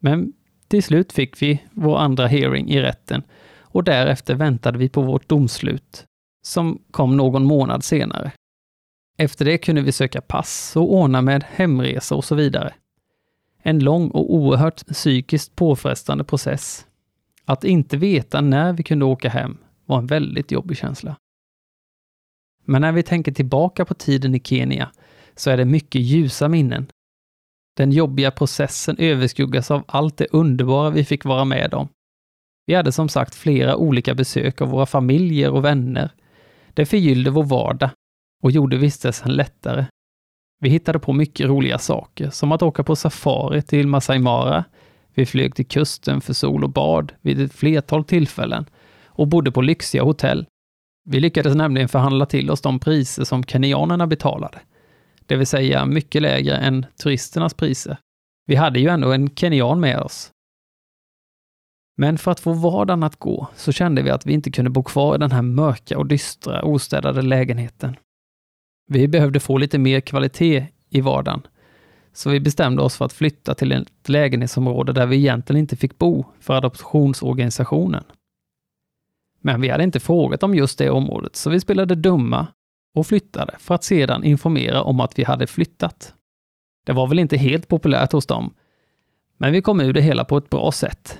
Men 0.00 0.32
till 0.68 0.82
slut 0.82 1.12
fick 1.12 1.42
vi 1.42 1.62
vår 1.72 1.98
andra 1.98 2.26
hearing 2.26 2.70
i 2.70 2.80
rätten 2.80 3.22
och 3.60 3.84
därefter 3.84 4.34
väntade 4.34 4.78
vi 4.78 4.88
på 4.88 5.02
vårt 5.02 5.28
domslut, 5.28 6.06
som 6.42 6.82
kom 6.90 7.16
någon 7.16 7.44
månad 7.44 7.84
senare. 7.84 8.32
Efter 9.18 9.44
det 9.44 9.58
kunde 9.58 9.82
vi 9.82 9.92
söka 9.92 10.20
pass 10.20 10.76
och 10.76 10.94
ordna 10.94 11.22
med 11.22 11.44
hemresa 11.44 12.14
och 12.14 12.24
så 12.24 12.34
vidare. 12.34 12.74
En 13.62 13.78
lång 13.78 14.08
och 14.08 14.34
oerhört 14.34 14.86
psykiskt 14.86 15.56
påfrestande 15.56 16.24
process. 16.24 16.86
Att 17.44 17.64
inte 17.64 17.96
veta 17.96 18.40
när 18.40 18.72
vi 18.72 18.82
kunde 18.82 19.04
åka 19.04 19.28
hem 19.28 19.58
var 19.86 19.98
en 19.98 20.06
väldigt 20.06 20.52
jobbig 20.52 20.76
känsla. 20.76 21.16
Men 22.64 22.82
när 22.82 22.92
vi 22.92 23.02
tänker 23.02 23.32
tillbaka 23.32 23.84
på 23.84 23.94
tiden 23.94 24.34
i 24.34 24.40
Kenya 24.40 24.90
så 25.38 25.50
är 25.50 25.56
det 25.56 25.64
mycket 25.64 26.00
ljusa 26.00 26.48
minnen. 26.48 26.86
Den 27.76 27.92
jobbiga 27.92 28.30
processen 28.30 28.96
överskuggas 28.98 29.70
av 29.70 29.84
allt 29.86 30.16
det 30.16 30.26
underbara 30.30 30.90
vi 30.90 31.04
fick 31.04 31.24
vara 31.24 31.44
med 31.44 31.74
om. 31.74 31.88
Vi 32.66 32.74
hade 32.74 32.92
som 32.92 33.08
sagt 33.08 33.34
flera 33.34 33.76
olika 33.76 34.14
besök 34.14 34.60
av 34.60 34.68
våra 34.68 34.86
familjer 34.86 35.50
och 35.50 35.64
vänner. 35.64 36.10
Det 36.74 36.86
förgyllde 36.86 37.30
vår 37.30 37.44
vardag 37.44 37.90
och 38.42 38.50
gjorde 38.50 38.76
vistelsen 38.76 39.32
lättare. 39.32 39.86
Vi 40.60 40.68
hittade 40.68 40.98
på 40.98 41.12
mycket 41.12 41.46
roliga 41.46 41.78
saker, 41.78 42.30
som 42.30 42.52
att 42.52 42.62
åka 42.62 42.84
på 42.84 42.96
safari 42.96 43.62
till 43.62 43.86
Masai 43.86 44.18
Mara. 44.18 44.64
Vi 45.14 45.26
flög 45.26 45.54
till 45.54 45.66
kusten 45.66 46.20
för 46.20 46.32
sol 46.32 46.64
och 46.64 46.70
bad 46.70 47.12
vid 47.20 47.40
ett 47.40 47.52
flertal 47.52 48.04
tillfällen 48.04 48.66
och 49.06 49.28
bodde 49.28 49.52
på 49.52 49.62
lyxiga 49.62 50.02
hotell. 50.02 50.46
Vi 51.04 51.20
lyckades 51.20 51.54
nämligen 51.54 51.88
förhandla 51.88 52.26
till 52.26 52.50
oss 52.50 52.60
de 52.60 52.78
priser 52.78 53.24
som 53.24 53.44
kenyanerna 53.44 54.06
betalade, 54.06 54.58
det 55.28 55.36
vill 55.36 55.46
säga 55.46 55.86
mycket 55.86 56.22
lägre 56.22 56.56
än 56.56 56.86
turisternas 57.02 57.54
priser. 57.54 57.98
Vi 58.46 58.54
hade 58.54 58.80
ju 58.80 58.88
ändå 58.88 59.12
en 59.12 59.34
kenyan 59.34 59.80
med 59.80 60.00
oss. 60.00 60.32
Men 61.96 62.18
för 62.18 62.30
att 62.30 62.40
få 62.40 62.52
vardagen 62.52 63.02
att 63.02 63.16
gå 63.16 63.46
så 63.56 63.72
kände 63.72 64.02
vi 64.02 64.10
att 64.10 64.26
vi 64.26 64.32
inte 64.32 64.50
kunde 64.50 64.70
bo 64.70 64.82
kvar 64.82 65.14
i 65.14 65.18
den 65.18 65.32
här 65.32 65.42
mörka 65.42 65.98
och 65.98 66.06
dystra 66.06 66.64
ostädade 66.64 67.22
lägenheten. 67.22 67.96
Vi 68.86 69.08
behövde 69.08 69.40
få 69.40 69.58
lite 69.58 69.78
mer 69.78 70.00
kvalitet 70.00 70.66
i 70.90 71.00
vardagen, 71.00 71.42
så 72.12 72.30
vi 72.30 72.40
bestämde 72.40 72.82
oss 72.82 72.96
för 72.96 73.04
att 73.04 73.12
flytta 73.12 73.54
till 73.54 73.72
ett 73.72 74.08
lägenhetsområde 74.08 74.92
där 74.92 75.06
vi 75.06 75.16
egentligen 75.16 75.60
inte 75.60 75.76
fick 75.76 75.98
bo 75.98 76.24
för 76.40 76.54
adoptionsorganisationen. 76.54 78.04
Men 79.40 79.60
vi 79.60 79.68
hade 79.68 79.84
inte 79.84 80.00
frågat 80.00 80.42
om 80.42 80.54
just 80.54 80.78
det 80.78 80.90
området, 80.90 81.36
så 81.36 81.50
vi 81.50 81.60
spelade 81.60 81.94
dumma 81.94 82.46
och 82.98 83.06
flyttade 83.06 83.54
för 83.58 83.74
att 83.74 83.84
sedan 83.84 84.24
informera 84.24 84.82
om 84.82 85.00
att 85.00 85.18
vi 85.18 85.24
hade 85.24 85.46
flyttat. 85.46 86.14
Det 86.86 86.92
var 86.92 87.06
väl 87.06 87.18
inte 87.18 87.36
helt 87.36 87.68
populärt 87.68 88.12
hos 88.12 88.26
dem, 88.26 88.54
men 89.36 89.52
vi 89.52 89.62
kom 89.62 89.80
ur 89.80 89.92
det 89.92 90.00
hela 90.00 90.24
på 90.24 90.36
ett 90.36 90.50
bra 90.50 90.72
sätt. 90.72 91.18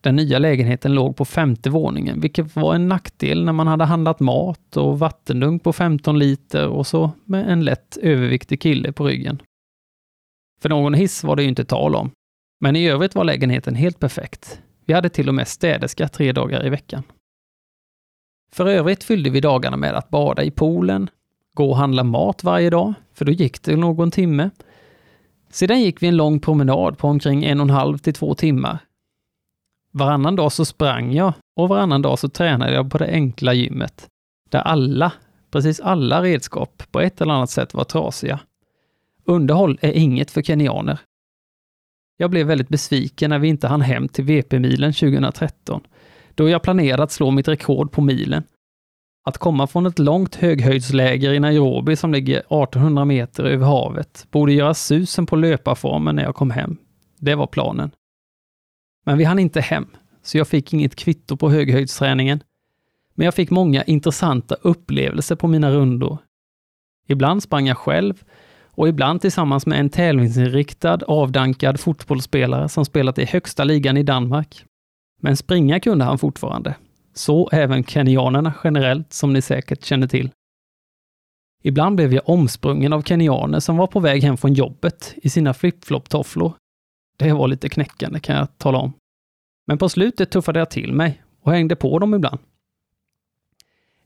Den 0.00 0.16
nya 0.16 0.38
lägenheten 0.38 0.94
låg 0.94 1.16
på 1.16 1.24
femte 1.24 1.70
våningen, 1.70 2.20
vilket 2.20 2.56
var 2.56 2.74
en 2.74 2.88
nackdel 2.88 3.44
när 3.44 3.52
man 3.52 3.66
hade 3.66 3.84
handlat 3.84 4.20
mat 4.20 4.76
och 4.76 4.98
vattendunk 4.98 5.62
på 5.62 5.72
15 5.72 6.18
liter 6.18 6.68
och 6.68 6.86
så 6.86 7.10
med 7.24 7.52
en 7.52 7.64
lätt 7.64 7.96
överviktig 7.96 8.60
kille 8.60 8.92
på 8.92 9.06
ryggen. 9.06 9.42
För 10.60 10.68
någon 10.68 10.94
hiss 10.94 11.24
var 11.24 11.36
det 11.36 11.42
ju 11.42 11.48
inte 11.48 11.64
tal 11.64 11.94
om. 11.94 12.10
Men 12.60 12.76
i 12.76 12.88
övrigt 12.88 13.14
var 13.14 13.24
lägenheten 13.24 13.74
helt 13.74 13.98
perfekt. 13.98 14.60
Vi 14.84 14.94
hade 14.94 15.08
till 15.08 15.28
och 15.28 15.34
med 15.34 15.48
städerska 15.48 16.08
tre 16.08 16.32
dagar 16.32 16.66
i 16.66 16.70
veckan. 16.70 17.02
För 18.54 18.66
övrigt 18.66 19.04
fyllde 19.04 19.30
vi 19.30 19.40
dagarna 19.40 19.76
med 19.76 19.94
att 19.94 20.10
bada 20.10 20.42
i 20.42 20.50
poolen, 20.50 21.10
gå 21.54 21.70
och 21.70 21.76
handla 21.76 22.04
mat 22.04 22.44
varje 22.44 22.70
dag, 22.70 22.94
för 23.14 23.24
då 23.24 23.32
gick 23.32 23.62
det 23.62 23.76
någon 23.76 24.10
timme. 24.10 24.50
Sedan 25.50 25.80
gick 25.80 26.02
vi 26.02 26.06
en 26.06 26.16
lång 26.16 26.40
promenad 26.40 26.98
på 26.98 27.08
omkring 27.08 27.44
en 27.44 27.60
och 27.60 27.64
en 27.64 27.70
halv 27.70 27.98
till 27.98 28.14
två 28.14 28.34
timmar. 28.34 28.78
Varannan 29.90 30.36
dag 30.36 30.52
så 30.52 30.64
sprang 30.64 31.12
jag 31.12 31.32
och 31.56 31.68
varannan 31.68 32.02
dag 32.02 32.18
så 32.18 32.28
tränade 32.28 32.74
jag 32.74 32.90
på 32.90 32.98
det 32.98 33.06
enkla 33.06 33.54
gymmet, 33.54 34.08
där 34.50 34.60
alla, 34.60 35.12
precis 35.50 35.80
alla 35.80 36.22
redskap 36.22 36.82
på 36.90 37.00
ett 37.00 37.20
eller 37.20 37.32
annat 37.32 37.50
sätt 37.50 37.74
var 37.74 37.84
trasiga. 37.84 38.40
Underhåll 39.24 39.78
är 39.80 39.92
inget 39.92 40.30
för 40.30 40.42
kenyaner. 40.42 40.98
Jag 42.16 42.30
blev 42.30 42.46
väldigt 42.46 42.68
besviken 42.68 43.30
när 43.30 43.38
vi 43.38 43.48
inte 43.48 43.68
hann 43.68 43.80
hem 43.80 44.08
till 44.08 44.24
VP-milen 44.24 44.92
2013 44.92 45.80
då 46.34 46.48
jag 46.48 46.62
planerar 46.62 47.02
att 47.02 47.12
slå 47.12 47.30
mitt 47.30 47.48
rekord 47.48 47.92
på 47.92 48.00
milen. 48.00 48.42
Att 49.24 49.38
komma 49.38 49.66
från 49.66 49.86
ett 49.86 49.98
långt 49.98 50.34
höghöjdsläger 50.34 51.32
i 51.32 51.40
Nairobi 51.40 51.96
som 51.96 52.12
ligger 52.12 52.38
1800 52.38 53.04
meter 53.04 53.44
över 53.44 53.66
havet 53.66 54.26
borde 54.30 54.52
göra 54.52 54.74
susen 54.74 55.26
på 55.26 55.36
löparformen 55.36 56.16
när 56.16 56.22
jag 56.22 56.34
kom 56.34 56.50
hem. 56.50 56.76
Det 57.18 57.34
var 57.34 57.46
planen. 57.46 57.90
Men 59.04 59.18
vi 59.18 59.24
hann 59.24 59.38
inte 59.38 59.60
hem, 59.60 59.86
så 60.22 60.38
jag 60.38 60.48
fick 60.48 60.72
inget 60.72 60.96
kvitto 60.96 61.36
på 61.36 61.50
höghöjdsträningen. 61.50 62.42
Men 63.14 63.24
jag 63.24 63.34
fick 63.34 63.50
många 63.50 63.82
intressanta 63.82 64.54
upplevelser 64.54 65.36
på 65.36 65.48
mina 65.48 65.70
rundor. 65.70 66.18
Ibland 67.08 67.42
sprang 67.42 67.66
jag 67.66 67.78
själv 67.78 68.24
och 68.70 68.88
ibland 68.88 69.20
tillsammans 69.20 69.66
med 69.66 69.80
en 69.80 69.90
tävlingsinriktad, 69.90 70.98
avdankad 71.06 71.80
fotbollsspelare 71.80 72.68
som 72.68 72.84
spelat 72.84 73.18
i 73.18 73.24
högsta 73.24 73.64
ligan 73.64 73.96
i 73.96 74.02
Danmark. 74.02 74.64
Men 75.24 75.36
springa 75.36 75.80
kunde 75.80 76.04
han 76.04 76.18
fortfarande. 76.18 76.74
Så 77.14 77.48
även 77.52 77.84
kenyanerna 77.84 78.54
generellt, 78.64 79.12
som 79.12 79.32
ni 79.32 79.42
säkert 79.42 79.84
känner 79.84 80.06
till. 80.06 80.30
Ibland 81.62 81.96
blev 81.96 82.14
jag 82.14 82.28
omsprungen 82.28 82.92
av 82.92 83.02
kenyaner 83.02 83.60
som 83.60 83.76
var 83.76 83.86
på 83.86 84.00
väg 84.00 84.22
hem 84.22 84.36
från 84.36 84.54
jobbet 84.54 85.14
i 85.16 85.30
sina 85.30 85.54
flip-flop-tofflor. 85.54 86.54
Det 87.16 87.32
var 87.32 87.48
lite 87.48 87.68
knäckande 87.68 88.20
kan 88.20 88.36
jag 88.36 88.58
tala 88.58 88.78
om. 88.78 88.92
Men 89.66 89.78
på 89.78 89.88
slutet 89.88 90.30
tuffade 90.30 90.58
jag 90.58 90.70
till 90.70 90.92
mig 90.92 91.22
och 91.42 91.52
hängde 91.52 91.76
på 91.76 91.98
dem 91.98 92.14
ibland. 92.14 92.38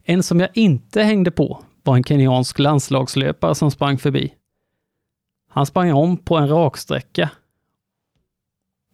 En 0.05 0.23
som 0.23 0.41
jag 0.41 0.49
inte 0.55 1.03
hängde 1.03 1.31
på 1.31 1.65
var 1.83 1.97
en 1.97 2.05
kenyansk 2.05 2.59
landslagslöpare 2.59 3.55
som 3.55 3.71
sprang 3.71 3.99
förbi. 3.99 4.35
Han 5.49 5.67
sprang 5.67 5.93
om 5.93 6.17
på 6.17 6.37
en 6.37 6.49
raksträcka 6.49 7.31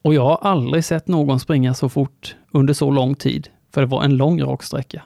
och 0.02 0.14
jag 0.14 0.24
har 0.24 0.36
aldrig 0.36 0.84
sett 0.84 1.08
någon 1.08 1.40
springa 1.40 1.74
så 1.74 1.88
fort 1.88 2.36
under 2.50 2.74
så 2.74 2.90
lång 2.90 3.14
tid, 3.14 3.48
för 3.70 3.80
det 3.80 3.86
var 3.86 4.04
en 4.04 4.16
lång 4.16 4.42
raksträcka. 4.42 5.02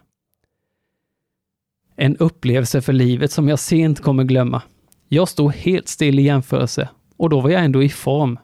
En 1.96 2.16
upplevelse 2.16 2.82
för 2.82 2.92
livet 2.92 3.32
som 3.32 3.48
jag 3.48 3.58
sent 3.58 4.00
kommer 4.00 4.24
glömma. 4.24 4.62
Jag 5.08 5.28
stod 5.28 5.52
helt 5.52 5.88
still 5.88 6.18
i 6.18 6.22
jämförelse 6.22 6.88
och 7.16 7.30
då 7.30 7.40
var 7.40 7.50
jag 7.50 7.64
ändå 7.64 7.82
i 7.82 7.88
form. 7.88 8.38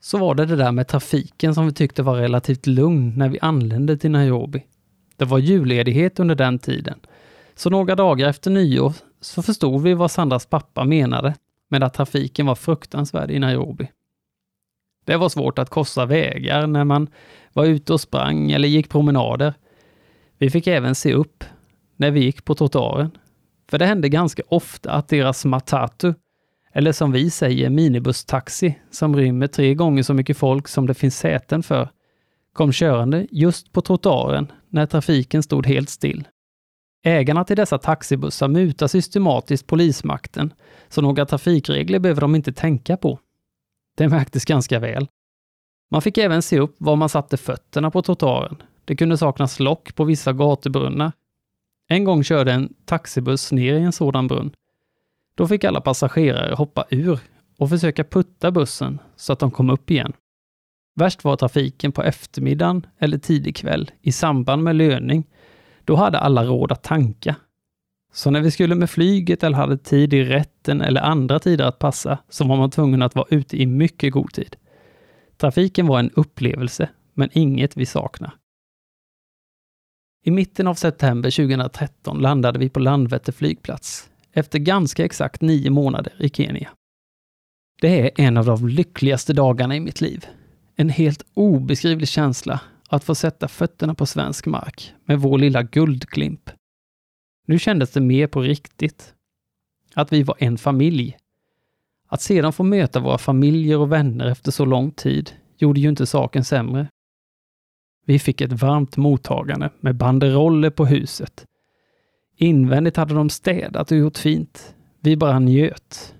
Så 0.00 0.18
var 0.18 0.34
det 0.34 0.46
det 0.46 0.56
där 0.56 0.72
med 0.72 0.88
trafiken 0.88 1.54
som 1.54 1.66
vi 1.66 1.72
tyckte 1.72 2.02
var 2.02 2.16
relativt 2.16 2.66
lugn 2.66 3.12
när 3.16 3.28
vi 3.28 3.38
anlände 3.40 3.98
till 3.98 4.10
Nairobi. 4.10 4.66
Det 5.16 5.24
var 5.24 5.38
julledighet 5.38 6.20
under 6.20 6.34
den 6.34 6.58
tiden, 6.58 7.00
så 7.54 7.70
några 7.70 7.94
dagar 7.94 8.28
efter 8.28 8.50
nyår 8.50 8.92
så 9.20 9.42
förstod 9.42 9.82
vi 9.82 9.94
vad 9.94 10.10
Sandras 10.10 10.46
pappa 10.46 10.84
menade 10.84 11.34
med 11.68 11.82
att 11.82 11.94
trafiken 11.94 12.46
var 12.46 12.54
fruktansvärd 12.54 13.30
i 13.30 13.38
Nairobi. 13.38 13.88
Det 15.04 15.16
var 15.16 15.28
svårt 15.28 15.58
att 15.58 15.70
korsa 15.70 16.06
vägar 16.06 16.66
när 16.66 16.84
man 16.84 17.08
var 17.52 17.64
ute 17.64 17.92
och 17.92 18.00
sprang 18.00 18.50
eller 18.52 18.68
gick 18.68 18.88
promenader. 18.88 19.54
Vi 20.38 20.50
fick 20.50 20.66
även 20.66 20.94
se 20.94 21.14
upp 21.14 21.44
när 21.96 22.10
vi 22.10 22.20
gick 22.20 22.44
på 22.44 22.54
trottoaren. 22.54 23.10
För 23.70 23.78
det 23.78 23.86
hände 23.86 24.08
ganska 24.08 24.42
ofta 24.48 24.92
att 24.92 25.08
deras 25.08 25.44
matatu, 25.44 26.14
eller 26.72 26.92
som 26.92 27.12
vi 27.12 27.30
säger 27.30 27.70
minibusstaxi, 27.70 28.78
som 28.90 29.16
rymmer 29.16 29.46
tre 29.46 29.74
gånger 29.74 30.02
så 30.02 30.14
mycket 30.14 30.36
folk 30.36 30.68
som 30.68 30.86
det 30.86 30.94
finns 30.94 31.18
säten 31.18 31.62
för, 31.62 31.88
kom 32.52 32.72
körande 32.72 33.26
just 33.30 33.72
på 33.72 33.80
trottoaren 33.80 34.52
när 34.68 34.86
trafiken 34.86 35.42
stod 35.42 35.66
helt 35.66 35.88
still. 35.88 36.28
Ägarna 37.04 37.44
till 37.44 37.56
dessa 37.56 37.78
taxibussar 37.78 38.48
mutar 38.48 38.86
systematiskt 38.86 39.66
polismakten, 39.66 40.52
så 40.88 41.02
några 41.02 41.26
trafikregler 41.26 41.98
behöver 41.98 42.20
de 42.20 42.34
inte 42.34 42.52
tänka 42.52 42.96
på. 42.96 43.18
Det 43.94 44.08
märktes 44.08 44.44
ganska 44.44 44.78
väl. 44.78 45.08
Man 45.90 46.02
fick 46.02 46.18
även 46.18 46.42
se 46.42 46.58
upp 46.58 46.76
var 46.78 46.96
man 46.96 47.08
satte 47.08 47.36
fötterna 47.36 47.90
på 47.90 48.02
trottoaren. 48.02 48.62
Det 48.84 48.96
kunde 48.96 49.18
saknas 49.18 49.60
lock 49.60 49.94
på 49.94 50.04
vissa 50.04 50.32
gatubrunnar. 50.32 51.12
En 51.88 52.04
gång 52.04 52.24
körde 52.24 52.52
en 52.52 52.74
taxibuss 52.84 53.52
ner 53.52 53.74
i 53.74 53.82
en 53.82 53.92
sådan 53.92 54.26
brunn. 54.26 54.54
Då 55.36 55.48
fick 55.48 55.64
alla 55.64 55.80
passagerare 55.80 56.54
hoppa 56.54 56.84
ur 56.90 57.20
och 57.58 57.68
försöka 57.68 58.04
putta 58.04 58.50
bussen 58.50 58.98
så 59.16 59.32
att 59.32 59.38
de 59.38 59.50
kom 59.50 59.70
upp 59.70 59.90
igen. 59.90 60.12
Värst 60.96 61.24
var 61.24 61.36
trafiken 61.36 61.92
på 61.92 62.02
eftermiddagen 62.02 62.86
eller 62.98 63.18
tidig 63.18 63.56
kväll 63.56 63.90
i 64.02 64.12
samband 64.12 64.62
med 64.62 64.76
löning. 64.76 65.24
Då 65.84 65.96
hade 65.96 66.18
alla 66.18 66.44
råd 66.44 66.72
att 66.72 66.82
tanka. 66.82 67.36
Så 68.14 68.30
när 68.30 68.40
vi 68.40 68.50
skulle 68.50 68.74
med 68.74 68.90
flyget 68.90 69.42
eller 69.42 69.56
hade 69.56 69.78
tid 69.78 70.14
i 70.14 70.24
rätten 70.24 70.80
eller 70.80 71.00
andra 71.00 71.38
tider 71.38 71.64
att 71.64 71.78
passa 71.78 72.18
så 72.28 72.44
var 72.44 72.56
man 72.56 72.70
tvungen 72.70 73.02
att 73.02 73.14
vara 73.14 73.26
ute 73.30 73.62
i 73.62 73.66
mycket 73.66 74.12
god 74.12 74.32
tid. 74.32 74.56
Trafiken 75.36 75.86
var 75.86 75.98
en 75.98 76.10
upplevelse, 76.10 76.88
men 77.14 77.28
inget 77.32 77.76
vi 77.76 77.86
saknar. 77.86 78.34
I 80.24 80.30
mitten 80.30 80.66
av 80.66 80.74
september 80.74 81.30
2013 81.30 82.18
landade 82.18 82.58
vi 82.58 82.68
på 82.68 82.80
Landvetter 82.80 83.32
flygplats 83.32 84.10
efter 84.32 84.58
ganska 84.58 85.04
exakt 85.04 85.40
nio 85.40 85.70
månader 85.70 86.12
i 86.18 86.28
Kenya. 86.28 86.70
Det 87.80 88.00
är 88.00 88.26
en 88.26 88.36
av 88.36 88.44
de 88.44 88.68
lyckligaste 88.68 89.32
dagarna 89.32 89.76
i 89.76 89.80
mitt 89.80 90.00
liv. 90.00 90.26
En 90.76 90.88
helt 90.88 91.26
obeskrivlig 91.34 92.08
känsla 92.08 92.60
att 92.88 93.04
få 93.04 93.14
sätta 93.14 93.48
fötterna 93.48 93.94
på 93.94 94.06
svensk 94.06 94.46
mark 94.46 94.92
med 95.04 95.20
vår 95.20 95.38
lilla 95.38 95.62
guldklimp. 95.62 96.50
Nu 97.46 97.58
kändes 97.58 97.90
det 97.90 98.00
mer 98.00 98.26
på 98.26 98.40
riktigt. 98.40 99.14
Att 99.94 100.12
vi 100.12 100.22
var 100.22 100.36
en 100.38 100.58
familj. 100.58 101.16
Att 102.08 102.22
sedan 102.22 102.52
få 102.52 102.62
möta 102.62 103.00
våra 103.00 103.18
familjer 103.18 103.78
och 103.78 103.92
vänner 103.92 104.26
efter 104.26 104.50
så 104.50 104.64
lång 104.64 104.90
tid 104.90 105.30
gjorde 105.58 105.80
ju 105.80 105.88
inte 105.88 106.06
saken 106.06 106.44
sämre. 106.44 106.88
Vi 108.06 108.18
fick 108.18 108.40
ett 108.40 108.52
varmt 108.52 108.96
mottagande 108.96 109.70
med 109.80 109.96
banderoller 109.96 110.70
på 110.70 110.86
huset. 110.86 111.46
Invändigt 112.36 112.96
hade 112.96 113.14
de 113.14 113.30
städat 113.30 113.90
och 113.90 113.98
gjort 113.98 114.18
fint. 114.18 114.74
Vi 115.00 115.16
bara 115.16 115.38
njöt. 115.38 116.14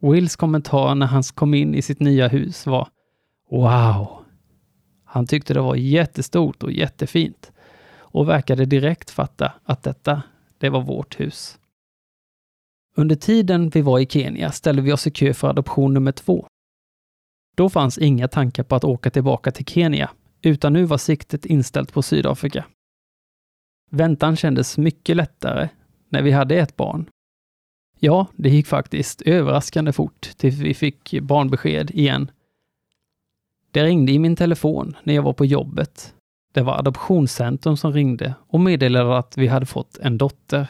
Wills 0.00 0.36
kommentar 0.36 0.94
när 0.94 1.06
han 1.06 1.22
kom 1.22 1.54
in 1.54 1.74
i 1.74 1.82
sitt 1.82 2.00
nya 2.00 2.28
hus 2.28 2.66
var 2.66 2.88
Wow! 3.50 4.24
Han 5.04 5.26
tyckte 5.26 5.54
det 5.54 5.60
var 5.60 5.74
jättestort 5.74 6.62
och 6.62 6.72
jättefint 6.72 7.52
och 8.12 8.28
verkade 8.28 8.64
direkt 8.64 9.10
fatta 9.10 9.52
att 9.64 9.82
detta, 9.82 10.22
det 10.58 10.68
var 10.68 10.80
vårt 10.80 11.20
hus. 11.20 11.58
Under 12.94 13.16
tiden 13.16 13.68
vi 13.68 13.80
var 13.80 13.98
i 13.98 14.06
Kenya 14.06 14.52
ställde 14.52 14.82
vi 14.82 14.92
oss 14.92 15.06
i 15.06 15.10
kö 15.10 15.34
för 15.34 15.48
adoption 15.48 15.94
nummer 15.94 16.12
två. 16.12 16.46
Då 17.54 17.68
fanns 17.68 17.98
inga 17.98 18.28
tankar 18.28 18.62
på 18.62 18.74
att 18.74 18.84
åka 18.84 19.10
tillbaka 19.10 19.52
till 19.52 19.66
Kenya, 19.66 20.10
utan 20.42 20.72
nu 20.72 20.84
var 20.84 20.98
siktet 20.98 21.46
inställt 21.46 21.92
på 21.92 22.02
Sydafrika. 22.02 22.64
Väntan 23.90 24.36
kändes 24.36 24.78
mycket 24.78 25.16
lättare 25.16 25.68
när 26.08 26.22
vi 26.22 26.30
hade 26.30 26.54
ett 26.54 26.76
barn. 26.76 27.06
Ja, 27.98 28.26
det 28.36 28.48
gick 28.48 28.66
faktiskt 28.66 29.22
överraskande 29.22 29.92
fort 29.92 30.20
tills 30.36 30.58
vi 30.58 30.74
fick 30.74 31.20
barnbesked 31.20 31.90
igen. 31.90 32.30
Det 33.70 33.84
ringde 33.84 34.12
i 34.12 34.18
min 34.18 34.36
telefon 34.36 34.96
när 35.02 35.14
jag 35.14 35.22
var 35.22 35.32
på 35.32 35.44
jobbet. 35.44 36.14
Det 36.52 36.62
var 36.62 36.78
Adoptionscentrum 36.78 37.76
som 37.76 37.92
ringde 37.92 38.34
och 38.48 38.60
meddelade 38.60 39.18
att 39.18 39.38
vi 39.38 39.46
hade 39.46 39.66
fått 39.66 39.98
en 39.98 40.18
dotter. 40.18 40.66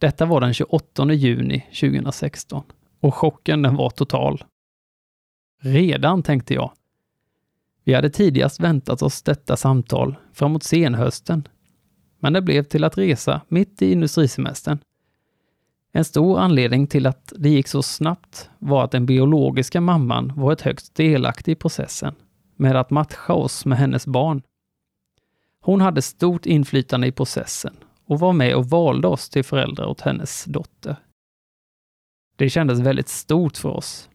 Detta 0.00 0.26
var 0.26 0.40
den 0.40 0.54
28 0.54 1.12
juni 1.12 1.66
2016 1.80 2.64
och 3.00 3.14
chocken 3.14 3.62
den 3.62 3.76
var 3.76 3.90
total. 3.90 4.44
Redan, 5.60 6.22
tänkte 6.22 6.54
jag. 6.54 6.72
Vi 7.84 7.94
hade 7.94 8.10
tidigast 8.10 8.60
väntat 8.60 9.02
oss 9.02 9.22
detta 9.22 9.56
samtal 9.56 10.16
framåt 10.32 10.62
senhösten 10.62 11.48
men 12.20 12.32
det 12.32 12.42
blev 12.42 12.62
till 12.62 12.84
att 12.84 12.98
resa 12.98 13.40
mitt 13.48 13.82
i 13.82 13.92
industrisemestern. 13.92 14.78
En 15.92 16.04
stor 16.04 16.38
anledning 16.38 16.86
till 16.86 17.06
att 17.06 17.32
det 17.36 17.48
gick 17.48 17.68
så 17.68 17.82
snabbt 17.82 18.50
var 18.58 18.84
att 18.84 18.90
den 18.90 19.06
biologiska 19.06 19.80
mamman 19.80 20.32
varit 20.36 20.60
högst 20.60 20.94
delaktig 20.94 21.52
i 21.52 21.54
processen 21.54 22.14
med 22.56 22.76
att 22.76 22.90
matcha 22.90 23.32
oss 23.32 23.66
med 23.66 23.78
hennes 23.78 24.06
barn. 24.06 24.42
Hon 25.68 25.80
hade 25.80 26.02
stort 26.02 26.46
inflytande 26.46 27.06
i 27.06 27.12
processen 27.12 27.76
och 28.04 28.20
var 28.20 28.32
med 28.32 28.56
och 28.56 28.66
valde 28.66 29.08
oss 29.08 29.28
till 29.28 29.44
föräldrar 29.44 29.86
åt 29.86 30.00
hennes 30.00 30.44
dotter. 30.44 30.96
Det 32.36 32.50
kändes 32.50 32.80
väldigt 32.80 33.08
stort 33.08 33.56
för 33.56 33.68
oss. 33.68 34.10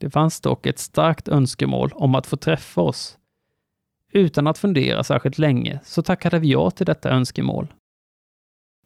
Det 0.00 0.10
fanns 0.10 0.40
dock 0.40 0.66
ett 0.66 0.78
starkt 0.78 1.28
önskemål 1.28 1.92
om 1.94 2.14
att 2.14 2.26
få 2.26 2.36
träffa 2.36 2.80
oss 2.80 3.18
utan 4.12 4.46
att 4.46 4.58
fundera 4.58 5.04
särskilt 5.04 5.38
länge 5.38 5.80
så 5.84 6.02
tackade 6.02 6.38
vi 6.38 6.50
ja 6.50 6.70
till 6.70 6.86
detta 6.86 7.10
önskemål. 7.10 7.74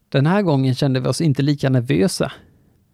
Den 0.08 0.26
här 0.26 0.42
gången 0.42 0.74
kände 0.74 1.00
vi 1.00 1.08
oss 1.08 1.20
inte 1.20 1.42
lika 1.42 1.70
nervösa. 1.70 2.32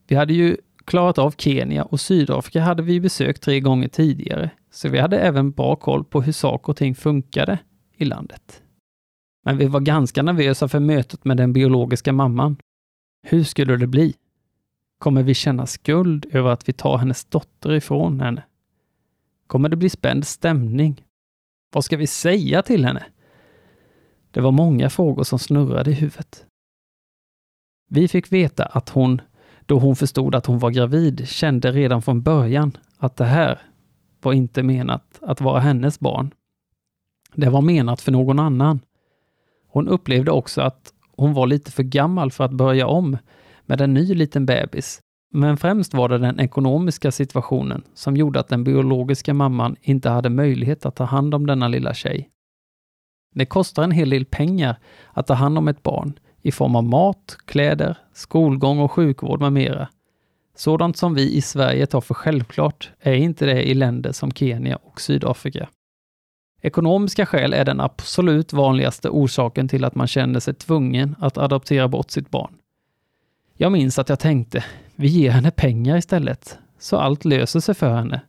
Vi 0.06 0.16
hade 0.16 0.32
ju 0.32 0.56
klarat 0.84 1.18
av 1.18 1.34
Kenya 1.38 1.84
och 1.84 2.00
Sydafrika 2.00 2.62
hade 2.62 2.82
vi 2.82 3.00
besökt 3.00 3.42
tre 3.42 3.60
gånger 3.60 3.88
tidigare, 3.88 4.50
så 4.70 4.88
vi 4.88 4.98
hade 4.98 5.18
även 5.18 5.50
bra 5.50 5.76
koll 5.76 6.04
på 6.04 6.22
hur 6.22 6.32
saker 6.32 6.68
och 6.70 6.76
ting 6.76 6.94
funkade 6.94 7.58
i 7.96 8.04
landet. 8.04 8.62
Men 9.42 9.56
vi 9.56 9.66
var 9.66 9.80
ganska 9.80 10.22
nervösa 10.22 10.68
för 10.68 10.80
mötet 10.80 11.24
med 11.24 11.36
den 11.36 11.52
biologiska 11.52 12.12
mamman. 12.12 12.56
Hur 13.22 13.44
skulle 13.44 13.76
det 13.76 13.86
bli? 13.86 14.14
Kommer 14.98 15.22
vi 15.22 15.34
känna 15.34 15.66
skuld 15.66 16.26
över 16.30 16.50
att 16.50 16.68
vi 16.68 16.72
tar 16.72 16.96
hennes 16.96 17.24
dotter 17.24 17.72
ifrån 17.72 18.20
henne? 18.20 18.44
Kommer 19.46 19.68
det 19.68 19.76
bli 19.76 19.90
spänd 19.90 20.26
stämning? 20.26 21.04
Vad 21.72 21.84
ska 21.84 21.96
vi 21.96 22.06
säga 22.06 22.62
till 22.62 22.84
henne? 22.84 23.04
Det 24.30 24.40
var 24.40 24.50
många 24.50 24.90
frågor 24.90 25.24
som 25.24 25.38
snurrade 25.38 25.90
i 25.90 25.94
huvudet. 25.94 26.46
Vi 27.88 28.08
fick 28.08 28.32
veta 28.32 28.64
att 28.64 28.88
hon, 28.88 29.20
då 29.66 29.78
hon 29.78 29.96
förstod 29.96 30.34
att 30.34 30.46
hon 30.46 30.58
var 30.58 30.70
gravid, 30.70 31.28
kände 31.28 31.72
redan 31.72 32.02
från 32.02 32.22
början 32.22 32.76
att 32.98 33.16
det 33.16 33.24
här 33.24 33.62
var 34.22 34.32
inte 34.32 34.62
menat 34.62 35.18
att 35.20 35.40
vara 35.40 35.60
hennes 35.60 36.00
barn. 36.00 36.34
Det 37.34 37.50
var 37.50 37.62
menat 37.62 38.00
för 38.00 38.12
någon 38.12 38.38
annan. 38.38 38.80
Hon 39.72 39.88
upplevde 39.88 40.30
också 40.30 40.60
att 40.60 40.92
hon 41.16 41.34
var 41.34 41.46
lite 41.46 41.72
för 41.72 41.82
gammal 41.82 42.30
för 42.30 42.44
att 42.44 42.52
börja 42.52 42.86
om 42.86 43.18
med 43.66 43.80
en 43.80 43.94
ny 43.94 44.14
liten 44.14 44.46
bebis 44.46 45.00
men 45.34 45.56
främst 45.56 45.94
var 45.94 46.08
det 46.08 46.18
den 46.18 46.40
ekonomiska 46.40 47.12
situationen 47.12 47.82
som 47.94 48.16
gjorde 48.16 48.40
att 48.40 48.48
den 48.48 48.64
biologiska 48.64 49.34
mamman 49.34 49.76
inte 49.82 50.10
hade 50.10 50.30
möjlighet 50.30 50.86
att 50.86 50.96
ta 50.96 51.04
hand 51.04 51.34
om 51.34 51.46
denna 51.46 51.68
lilla 51.68 51.94
tjej. 51.94 52.28
Det 53.34 53.46
kostar 53.46 53.82
en 53.82 53.90
hel 53.90 54.10
del 54.10 54.24
pengar 54.24 54.76
att 55.12 55.26
ta 55.26 55.34
hand 55.34 55.58
om 55.58 55.68
ett 55.68 55.82
barn 55.82 56.18
i 56.42 56.52
form 56.52 56.76
av 56.76 56.84
mat, 56.84 57.36
kläder, 57.44 57.98
skolgång 58.12 58.78
och 58.78 58.92
sjukvård 58.92 59.40
med 59.40 59.52
mera. 59.52 59.88
Sådant 60.54 60.96
som 60.96 61.14
vi 61.14 61.36
i 61.36 61.40
Sverige 61.40 61.86
tar 61.86 62.00
för 62.00 62.14
självklart 62.14 62.90
är 63.00 63.14
inte 63.14 63.46
det 63.46 63.62
i 63.62 63.74
länder 63.74 64.12
som 64.12 64.32
Kenya 64.32 64.76
och 64.76 65.00
Sydafrika. 65.00 65.68
Ekonomiska 66.64 67.26
skäl 67.26 67.52
är 67.52 67.64
den 67.64 67.80
absolut 67.80 68.52
vanligaste 68.52 69.08
orsaken 69.08 69.68
till 69.68 69.84
att 69.84 69.94
man 69.94 70.06
känner 70.06 70.40
sig 70.40 70.54
tvungen 70.54 71.16
att 71.18 71.38
adoptera 71.38 71.88
bort 71.88 72.10
sitt 72.10 72.30
barn. 72.30 72.54
Jag 73.56 73.72
minns 73.72 73.98
att 73.98 74.08
jag 74.08 74.18
tänkte, 74.18 74.64
vi 74.96 75.08
ger 75.08 75.30
henne 75.30 75.50
pengar 75.50 75.96
istället, 75.96 76.58
så 76.78 76.96
allt 76.96 77.24
löser 77.24 77.60
sig 77.60 77.74
för 77.74 77.94
henne. 77.94 78.20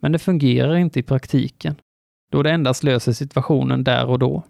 Men 0.00 0.12
det 0.12 0.18
fungerar 0.18 0.76
inte 0.76 0.98
i 1.00 1.02
praktiken, 1.02 1.74
då 2.32 2.42
det 2.42 2.50
endast 2.50 2.82
löser 2.82 3.12
situationen 3.12 3.84
där 3.84 4.06
och 4.06 4.18
då. 4.18 4.42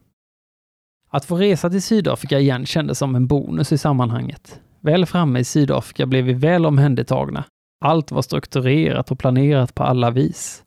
Att 1.11 1.25
få 1.25 1.37
resa 1.37 1.71
till 1.71 1.83
Sydafrika 1.83 2.39
igen 2.39 2.67
kändes 2.67 2.99
som 2.99 3.15
en 3.15 3.27
bonus 3.27 3.73
i 3.73 3.79
sammanhanget. 3.79 4.61
Väl 4.81 5.07
framme 5.07 5.39
i 5.39 5.45
Sydafrika 5.45 6.07
blev 6.07 6.25
vi 6.25 6.33
väl 6.33 6.67
omhändertagna. 6.67 7.45
Allt 7.81 8.11
var 8.11 8.23
strukturerat 8.23 9.11
och 9.11 9.19
planerat 9.19 9.75
på 9.75 9.83
alla 9.83 10.11
vis. 10.11 10.63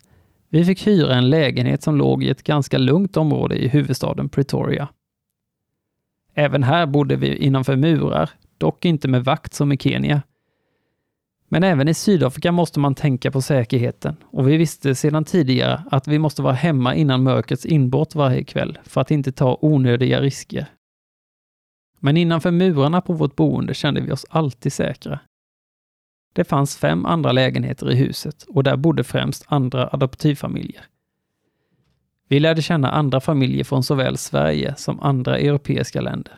Vi 0.49 0.65
fick 0.65 0.87
hyra 0.87 1.15
en 1.15 1.29
lägenhet 1.29 1.83
som 1.83 1.95
låg 1.95 2.23
i 2.23 2.29
ett 2.29 2.43
ganska 2.43 2.77
lugnt 2.77 3.17
område 3.17 3.55
i 3.57 3.67
huvudstaden 3.67 4.29
Pretoria. 4.29 4.89
Även 6.33 6.63
här 6.63 6.85
bodde 6.85 7.15
vi 7.15 7.35
innanför 7.35 7.75
murar, 7.75 8.29
dock 8.57 8.85
inte 8.85 9.07
med 9.07 9.23
vakt 9.23 9.53
som 9.53 9.71
i 9.71 9.77
Kenya. 9.77 10.21
Men 11.47 11.63
även 11.63 11.87
i 11.87 11.93
Sydafrika 11.93 12.51
måste 12.51 12.79
man 12.79 12.95
tänka 12.95 13.31
på 13.31 13.41
säkerheten 13.41 14.15
och 14.23 14.49
vi 14.49 14.57
visste 14.57 14.95
sedan 14.95 15.25
tidigare 15.25 15.83
att 15.91 16.07
vi 16.07 16.19
måste 16.19 16.41
vara 16.41 16.53
hemma 16.53 16.95
innan 16.95 17.23
mörkrets 17.23 17.65
inbrott 17.65 18.15
varje 18.15 18.43
kväll 18.43 18.79
för 18.83 19.01
att 19.01 19.11
inte 19.11 19.31
ta 19.31 19.57
onödiga 19.61 20.21
risker. 20.21 20.65
Men 21.99 22.17
innanför 22.17 22.51
murarna 22.51 23.01
på 23.01 23.13
vårt 23.13 23.35
boende 23.35 23.73
kände 23.73 24.01
vi 24.01 24.11
oss 24.11 24.25
alltid 24.29 24.73
säkra. 24.73 25.19
Det 26.33 26.43
fanns 26.43 26.77
fem 26.77 27.05
andra 27.05 27.31
lägenheter 27.31 27.91
i 27.91 27.95
huset 27.95 28.43
och 28.43 28.63
där 28.63 28.77
bodde 28.77 29.03
främst 29.03 29.45
andra 29.47 29.89
adoptivfamiljer. 29.91 30.85
Vi 32.27 32.39
lärde 32.39 32.61
känna 32.61 32.91
andra 32.91 33.19
familjer 33.19 33.63
från 33.63 33.83
såväl 33.83 34.17
Sverige 34.17 34.75
som 34.77 34.99
andra 34.99 35.37
europeiska 35.37 36.01
länder. 36.01 36.33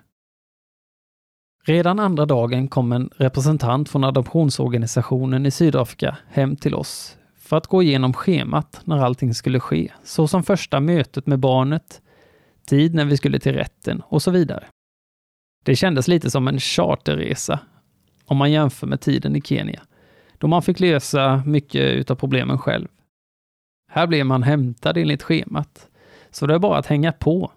Redan 1.63 1.99
andra 1.99 2.25
dagen 2.25 2.67
kom 2.67 2.91
en 2.91 3.09
representant 3.17 3.89
från 3.89 4.03
adoptionsorganisationen 4.03 5.45
i 5.45 5.51
Sydafrika 5.51 6.17
hem 6.27 6.55
till 6.55 6.75
oss 6.75 7.17
för 7.37 7.57
att 7.57 7.67
gå 7.67 7.83
igenom 7.83 8.13
schemat 8.13 8.81
när 8.83 8.97
allting 8.97 9.33
skulle 9.33 9.59
ske, 9.59 9.91
såsom 10.03 10.43
första 10.43 10.79
mötet 10.79 11.27
med 11.27 11.39
barnet, 11.39 12.01
tid 12.67 12.95
när 12.95 13.05
vi 13.05 13.17
skulle 13.17 13.39
till 13.39 13.53
rätten 13.53 14.01
och 14.05 14.21
så 14.21 14.31
vidare. 14.31 14.63
Det 15.63 15.75
kändes 15.75 16.07
lite 16.07 16.31
som 16.31 16.47
en 16.47 16.59
charterresa 16.59 17.59
om 18.31 18.37
man 18.37 18.51
jämför 18.51 18.87
med 18.87 19.01
tiden 19.01 19.35
i 19.35 19.41
Kenya, 19.41 19.81
då 20.37 20.47
man 20.47 20.61
fick 20.61 20.79
lösa 20.79 21.43
mycket 21.45 22.11
av 22.11 22.15
problemen 22.15 22.57
själv. 22.57 22.87
Här 23.89 24.07
blev 24.07 24.25
man 24.25 24.43
hämtad 24.43 24.97
enligt 24.97 25.23
schemat, 25.23 25.89
så 26.29 26.47
det 26.47 26.53
är 26.53 26.59
bara 26.59 26.77
att 26.77 26.85
hänga 26.85 27.11
på. 27.11 27.51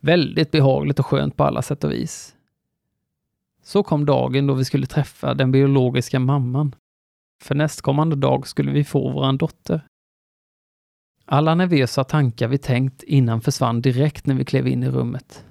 Väldigt 0.00 0.50
behagligt 0.50 0.98
och 0.98 1.06
skönt 1.06 1.36
på 1.36 1.44
alla 1.44 1.62
sätt 1.62 1.84
och 1.84 1.92
vis. 1.92 2.36
Så 3.62 3.82
kom 3.82 4.06
dagen 4.06 4.46
då 4.46 4.54
vi 4.54 4.64
skulle 4.64 4.86
träffa 4.86 5.34
den 5.34 5.52
biologiska 5.52 6.18
mamman. 6.18 6.74
För 7.42 7.54
nästkommande 7.54 8.16
dag 8.16 8.46
skulle 8.46 8.72
vi 8.72 8.84
få 8.84 9.10
våran 9.10 9.38
dotter. 9.38 9.86
Alla 11.24 11.54
nervösa 11.54 12.04
tankar 12.04 12.48
vi 12.48 12.58
tänkt 12.58 13.02
innan 13.02 13.40
försvann 13.40 13.82
direkt 13.82 14.26
när 14.26 14.34
vi 14.34 14.44
klev 14.44 14.66
in 14.66 14.82
i 14.82 14.88
rummet. 14.88 15.44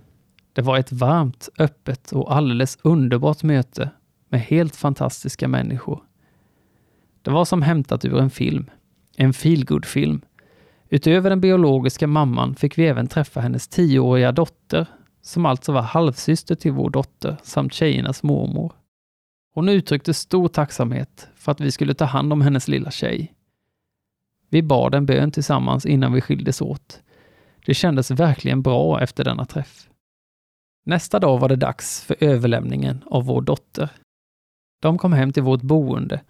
Det 0.53 0.61
var 0.61 0.77
ett 0.77 0.91
varmt, 0.91 1.49
öppet 1.57 2.11
och 2.11 2.35
alldeles 2.35 2.77
underbart 2.81 3.43
möte 3.43 3.89
med 4.29 4.41
helt 4.41 4.75
fantastiska 4.75 5.47
människor. 5.47 6.03
Det 7.21 7.31
var 7.31 7.45
som 7.45 7.61
hämtat 7.61 8.05
ur 8.05 8.19
en 8.19 8.29
film. 8.29 8.69
En 9.17 9.33
feelgood-film. 9.33 10.21
Utöver 10.89 11.29
den 11.29 11.41
biologiska 11.41 12.07
mamman 12.07 12.55
fick 12.55 12.77
vi 12.77 12.87
även 12.87 13.07
träffa 13.07 13.41
hennes 13.41 13.67
tioåriga 13.67 14.31
dotter, 14.31 14.85
som 15.21 15.45
alltså 15.45 15.71
var 15.71 15.81
halvsyster 15.81 16.55
till 16.55 16.71
vår 16.71 16.89
dotter 16.89 17.37
samt 17.43 17.73
tjejernas 17.73 18.23
mormor. 18.23 18.73
Hon 19.53 19.69
uttryckte 19.69 20.13
stor 20.13 20.47
tacksamhet 20.47 21.27
för 21.35 21.51
att 21.51 21.61
vi 21.61 21.71
skulle 21.71 21.93
ta 21.93 22.05
hand 22.05 22.33
om 22.33 22.41
hennes 22.41 22.67
lilla 22.67 22.91
tjej. 22.91 23.33
Vi 24.49 24.61
bad 24.61 24.95
en 24.95 25.05
bön 25.05 25.31
tillsammans 25.31 25.85
innan 25.85 26.13
vi 26.13 26.21
skildes 26.21 26.61
åt. 26.61 27.01
Det 27.65 27.73
kändes 27.73 28.11
verkligen 28.11 28.61
bra 28.61 29.01
efter 29.01 29.23
denna 29.23 29.45
träff. 29.45 29.89
Nästa 30.85 31.19
dag 31.19 31.39
var 31.39 31.49
det 31.49 31.55
dags 31.55 32.03
för 32.03 32.15
överlämningen 32.19 33.03
av 33.05 33.25
vår 33.25 33.41
dotter. 33.41 33.89
De 34.79 34.97
kom 34.97 35.13
hem 35.13 35.33
till 35.33 35.43
vårt 35.43 35.61
boende 35.61 36.21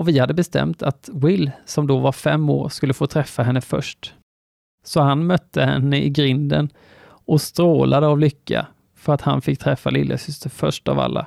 och 0.00 0.08
vi 0.08 0.18
hade 0.18 0.34
bestämt 0.34 0.82
att 0.82 1.08
Will, 1.12 1.50
som 1.64 1.86
då 1.86 1.98
var 1.98 2.12
fem 2.12 2.50
år, 2.50 2.68
skulle 2.68 2.94
få 2.94 3.06
träffa 3.06 3.42
henne 3.42 3.60
först. 3.60 4.14
Så 4.84 5.00
han 5.00 5.26
mötte 5.26 5.62
henne 5.62 6.02
i 6.02 6.10
grinden 6.10 6.68
och 7.02 7.40
strålade 7.40 8.06
av 8.06 8.18
lycka 8.18 8.66
för 8.94 9.12
att 9.12 9.20
han 9.20 9.42
fick 9.42 9.58
träffa 9.58 9.90
lillasyster 9.90 10.50
först 10.50 10.88
av 10.88 10.98
alla. 10.98 11.26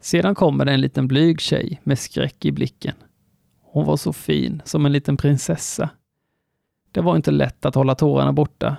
Sedan 0.00 0.34
kommer 0.34 0.64
det 0.64 0.72
en 0.72 0.80
liten 0.80 1.08
blyg 1.08 1.40
tjej 1.40 1.80
med 1.84 1.98
skräck 1.98 2.44
i 2.44 2.52
blicken. 2.52 2.94
Hon 3.60 3.86
var 3.86 3.96
så 3.96 4.12
fin, 4.12 4.62
som 4.64 4.86
en 4.86 4.92
liten 4.92 5.16
prinsessa. 5.16 5.90
Det 6.92 7.00
var 7.00 7.16
inte 7.16 7.30
lätt 7.30 7.64
att 7.64 7.74
hålla 7.74 7.94
tårarna 7.94 8.32
borta. 8.32 8.76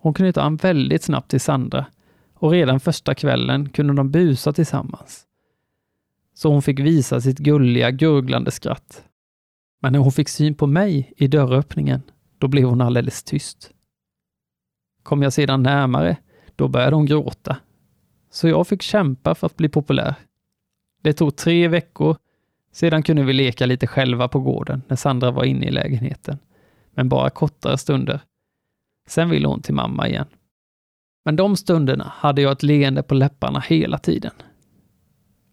Hon 0.00 0.14
knöt 0.14 0.36
an 0.36 0.56
väldigt 0.56 1.02
snabbt 1.02 1.30
till 1.30 1.40
Sandra 1.40 1.86
och 2.34 2.50
redan 2.50 2.80
första 2.80 3.14
kvällen 3.14 3.68
kunde 3.68 3.94
de 3.94 4.10
busa 4.10 4.52
tillsammans. 4.52 5.27
Så 6.38 6.52
hon 6.52 6.62
fick 6.62 6.78
visa 6.78 7.20
sitt 7.20 7.38
gulliga, 7.38 7.90
gurglande 7.90 8.50
skratt. 8.50 9.04
Men 9.80 9.92
när 9.92 10.00
hon 10.00 10.12
fick 10.12 10.28
syn 10.28 10.54
på 10.54 10.66
mig 10.66 11.12
i 11.16 11.26
dörröppningen, 11.26 12.02
då 12.38 12.48
blev 12.48 12.64
hon 12.64 12.80
alldeles 12.80 13.22
tyst. 13.22 13.70
Kom 15.02 15.22
jag 15.22 15.32
sedan 15.32 15.62
närmare, 15.62 16.16
då 16.56 16.68
började 16.68 16.96
hon 16.96 17.06
gråta. 17.06 17.56
Så 18.30 18.48
jag 18.48 18.66
fick 18.66 18.82
kämpa 18.82 19.34
för 19.34 19.46
att 19.46 19.56
bli 19.56 19.68
populär. 19.68 20.14
Det 21.02 21.12
tog 21.12 21.36
tre 21.36 21.68
veckor, 21.68 22.16
sedan 22.72 23.02
kunde 23.02 23.22
vi 23.22 23.32
leka 23.32 23.66
lite 23.66 23.86
själva 23.86 24.28
på 24.28 24.40
gården 24.40 24.82
när 24.88 24.96
Sandra 24.96 25.30
var 25.30 25.44
inne 25.44 25.66
i 25.66 25.70
lägenheten. 25.70 26.38
Men 26.90 27.08
bara 27.08 27.30
kortare 27.30 27.78
stunder. 27.78 28.20
Sen 29.06 29.30
ville 29.30 29.48
hon 29.48 29.62
till 29.62 29.74
mamma 29.74 30.08
igen. 30.08 30.28
Men 31.24 31.36
de 31.36 31.56
stunderna 31.56 32.12
hade 32.16 32.42
jag 32.42 32.52
ett 32.52 32.62
leende 32.62 33.02
på 33.02 33.14
läpparna 33.14 33.60
hela 33.60 33.98
tiden. 33.98 34.32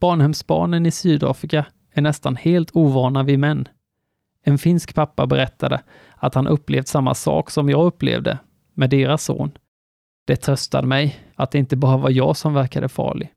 Barnhemsbarnen 0.06 0.86
i 0.86 0.91
Sydafrika 0.91 1.65
är 1.94 2.02
nästan 2.02 2.36
helt 2.36 2.76
ovana 2.76 3.24
vid 3.24 3.39
män. 3.39 3.68
En 4.44 4.58
finsk 4.58 4.96
pappa 4.96 5.28
berättade 5.28 5.84
att 6.15 6.36
han 6.36 6.48
upplevt 6.48 6.88
samma 6.88 7.15
sak 7.15 7.50
som 7.50 7.70
jag 7.70 7.86
upplevde 7.86 8.39
med 8.74 8.89
deras 8.89 9.24
son. 9.24 9.52
Det 10.28 10.36
tröstade 10.36 10.88
mig 10.88 11.20
att 11.36 11.52
det 11.52 11.58
inte 11.58 11.76
bara 11.76 11.98
var 11.98 12.10
jag 12.10 12.38
som 12.38 12.54
verkade 12.54 12.89
farlig. 12.89 13.32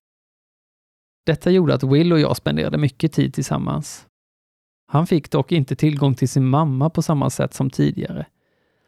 Detta 1.26 1.50
gjorde 1.50 1.74
att 1.74 1.82
Will 1.82 2.12
och 2.12 2.20
jag 2.20 2.36
spenderade 2.36 2.78
mycket 2.78 3.12
tid 3.12 3.34
tillsammans. 3.34 4.06
Han 4.86 5.06
fick 5.06 5.30
dock 5.30 5.52
inte 5.52 5.76
tillgång 5.76 6.14
till 6.14 6.28
sin 6.28 6.46
mamma 6.46 6.90
på 6.90 7.02
samma 7.02 7.30
sätt 7.30 7.54
som 7.54 7.70
tidigare. 7.70 8.26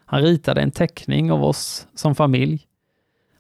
Han 0.05 0.23
ritade 0.23 0.61
en 0.61 0.71
teckning 0.71 1.33
av 1.33 1.45
oss 1.45 1.89
som 1.95 2.15
familj. 2.15 2.67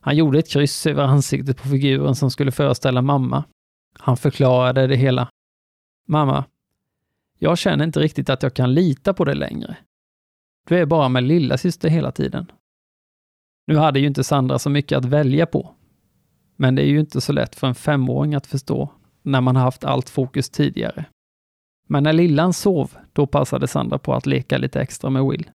Han 0.00 0.16
gjorde 0.16 0.38
ett 0.38 0.50
kryss 0.50 0.86
över 0.86 1.02
ansiktet 1.02 1.62
på 1.62 1.68
figuren 1.68 2.14
som 2.14 2.30
skulle 2.30 2.52
föreställa 2.52 3.02
mamma. 3.02 3.44
Han 3.92 4.16
förklarade 4.16 4.86
det 4.86 4.96
hela. 4.96 5.28
Mamma, 6.06 6.44
jag 7.38 7.58
känner 7.58 7.84
inte 7.84 8.00
riktigt 8.00 8.30
att 8.30 8.42
jag 8.42 8.54
kan 8.54 8.74
lita 8.74 9.14
på 9.14 9.24
dig 9.24 9.34
längre. 9.34 9.76
Du 10.68 10.78
är 10.78 10.86
bara 10.86 11.08
med 11.08 11.24
lilla 11.24 11.58
syster 11.58 11.88
hela 11.88 12.12
tiden. 12.12 12.52
Nu 13.66 13.76
hade 13.76 14.00
ju 14.00 14.06
inte 14.06 14.24
Sandra 14.24 14.58
så 14.58 14.70
mycket 14.70 14.98
att 14.98 15.04
välja 15.04 15.46
på. 15.46 15.74
Men 16.56 16.74
det 16.74 16.82
är 16.82 16.86
ju 16.86 17.00
inte 17.00 17.20
så 17.20 17.32
lätt 17.32 17.56
för 17.56 17.66
en 17.66 17.74
femåring 17.74 18.34
att 18.34 18.46
förstå 18.46 18.92
när 19.22 19.40
man 19.40 19.56
har 19.56 19.62
haft 19.62 19.84
allt 19.84 20.10
fokus 20.10 20.50
tidigare. 20.50 21.04
Men 21.86 22.02
när 22.02 22.12
lillan 22.12 22.52
sov, 22.52 22.96
då 23.12 23.26
passade 23.26 23.68
Sandra 23.68 23.98
på 23.98 24.14
att 24.14 24.26
leka 24.26 24.58
lite 24.58 24.80
extra 24.80 25.10
med 25.10 25.24
Will. 25.24 25.50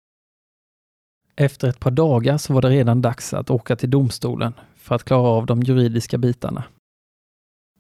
Efter 1.36 1.68
ett 1.68 1.80
par 1.80 1.92
dagar 1.92 2.38
så 2.38 2.54
var 2.54 2.62
det 2.62 2.70
redan 2.70 3.02
dags 3.02 3.34
att 3.34 3.50
åka 3.50 3.76
till 3.76 3.90
domstolen 3.90 4.54
för 4.76 4.96
att 4.96 5.04
klara 5.04 5.28
av 5.28 5.46
de 5.46 5.64
juridiska 5.64 6.18
bitarna. 6.18 6.64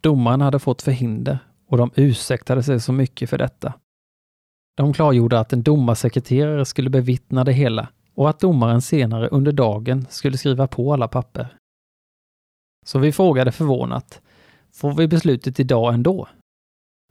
Domaren 0.01 0.41
hade 0.41 0.59
fått 0.59 0.81
förhinder 0.81 1.39
och 1.67 1.77
de 1.77 1.91
ursäktade 1.95 2.63
sig 2.63 2.79
så 2.79 2.93
mycket 2.93 3.29
för 3.29 3.37
detta. 3.37 3.73
De 4.77 4.93
klargjorde 4.93 5.39
att 5.39 5.53
en 5.53 5.63
domarsekreterare 5.63 6.65
skulle 6.65 6.89
bevittna 6.89 7.43
det 7.43 7.53
hela 7.53 7.89
och 8.15 8.29
att 8.29 8.39
domaren 8.39 8.81
senare 8.81 9.27
under 9.27 9.51
dagen 9.51 10.07
skulle 10.09 10.37
skriva 10.37 10.67
på 10.67 10.93
alla 10.93 11.07
papper. 11.07 11.57
Så 12.85 12.99
vi 12.99 13.11
frågade 13.11 13.51
förvånat, 13.51 14.21
får 14.73 14.93
vi 14.93 15.07
beslutet 15.07 15.59
idag 15.59 15.93
ändå? 15.93 16.27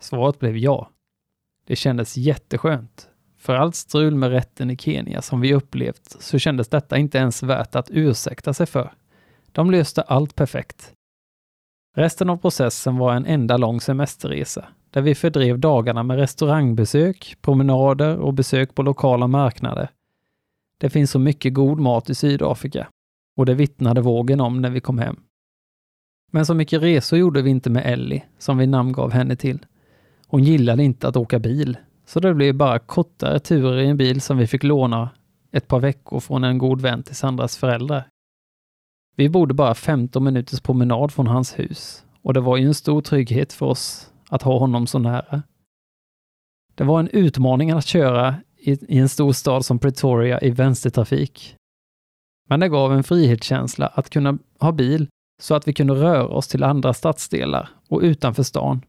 Svaret 0.00 0.38
blev 0.38 0.56
ja. 0.56 0.90
Det 1.66 1.76
kändes 1.76 2.16
jätteskönt. 2.16 3.08
För 3.36 3.54
allt 3.54 3.76
strul 3.76 4.14
med 4.14 4.30
rätten 4.30 4.70
i 4.70 4.76
Kenya 4.76 5.22
som 5.22 5.40
vi 5.40 5.54
upplevt 5.54 6.16
så 6.20 6.38
kändes 6.38 6.68
detta 6.68 6.98
inte 6.98 7.18
ens 7.18 7.42
värt 7.42 7.74
att 7.74 7.90
ursäkta 7.90 8.54
sig 8.54 8.66
för. 8.66 8.92
De 9.52 9.70
löste 9.70 10.02
allt 10.02 10.34
perfekt. 10.34 10.92
Resten 12.00 12.30
av 12.30 12.36
processen 12.36 12.96
var 12.96 13.14
en 13.14 13.26
enda 13.26 13.56
lång 13.56 13.80
semesterresa 13.80 14.64
där 14.90 15.02
vi 15.02 15.14
fördrev 15.14 15.58
dagarna 15.58 16.02
med 16.02 16.16
restaurangbesök, 16.16 17.36
promenader 17.40 18.18
och 18.18 18.34
besök 18.34 18.74
på 18.74 18.82
lokala 18.82 19.26
marknader. 19.26 19.90
Det 20.78 20.90
finns 20.90 21.10
så 21.10 21.18
mycket 21.18 21.54
god 21.54 21.80
mat 21.80 22.10
i 22.10 22.14
Sydafrika 22.14 22.88
och 23.36 23.46
det 23.46 23.54
vittnade 23.54 24.00
vågen 24.00 24.40
om 24.40 24.62
när 24.62 24.70
vi 24.70 24.80
kom 24.80 24.98
hem. 24.98 25.16
Men 26.32 26.46
så 26.46 26.54
mycket 26.54 26.82
resor 26.82 27.18
gjorde 27.18 27.42
vi 27.42 27.50
inte 27.50 27.70
med 27.70 27.92
Ellie, 27.92 28.24
som 28.38 28.58
vi 28.58 28.66
namngav 28.66 29.12
henne 29.12 29.36
till. 29.36 29.66
Hon 30.26 30.44
gillade 30.44 30.84
inte 30.84 31.08
att 31.08 31.16
åka 31.16 31.38
bil, 31.38 31.78
så 32.06 32.20
det 32.20 32.34
blev 32.34 32.54
bara 32.54 32.78
kortare 32.78 33.38
turer 33.38 33.78
i 33.78 33.86
en 33.86 33.96
bil 33.96 34.20
som 34.20 34.38
vi 34.38 34.46
fick 34.46 34.62
låna 34.62 35.10
ett 35.52 35.68
par 35.68 35.80
veckor 35.80 36.20
från 36.20 36.44
en 36.44 36.58
god 36.58 36.80
vän 36.80 37.02
till 37.02 37.16
Sandras 37.16 37.56
föräldrar. 37.56 38.04
Vi 39.20 39.28
bodde 39.28 39.54
bara 39.54 39.74
15 39.74 40.24
minuters 40.24 40.60
promenad 40.60 41.12
från 41.12 41.26
hans 41.26 41.58
hus 41.58 42.04
och 42.22 42.34
det 42.34 42.40
var 42.40 42.56
ju 42.56 42.66
en 42.66 42.74
stor 42.74 43.00
trygghet 43.00 43.52
för 43.52 43.66
oss 43.66 44.12
att 44.28 44.42
ha 44.42 44.58
honom 44.58 44.86
så 44.86 44.98
nära. 44.98 45.42
Det 46.74 46.84
var 46.84 47.00
en 47.00 47.08
utmaning 47.08 47.70
att 47.70 47.86
köra 47.86 48.34
i, 48.56 48.98
en 48.98 49.08
stor 49.08 49.32
stad 49.32 49.64
som 49.64 49.78
Pretoria 49.78 50.40
i 50.40 50.50
vänstertrafik. 50.50 51.56
Men 52.48 52.60
det 52.60 52.68
gav 52.68 52.92
en 52.92 53.04
frihetskänsla 53.04 53.86
att 53.86 54.10
kunna 54.10 54.38
ha 54.60 54.72
bil 54.72 55.08
så 55.42 55.54
att 55.54 55.68
vi 55.68 55.72
kunde 55.72 55.94
röra 55.94 56.26
oss 56.26 56.48
till 56.48 56.62
andra 56.62 56.94
stadsdelar 56.94 57.68
och 57.88 58.00
utanför 58.00 58.42
stan. 58.42 58.84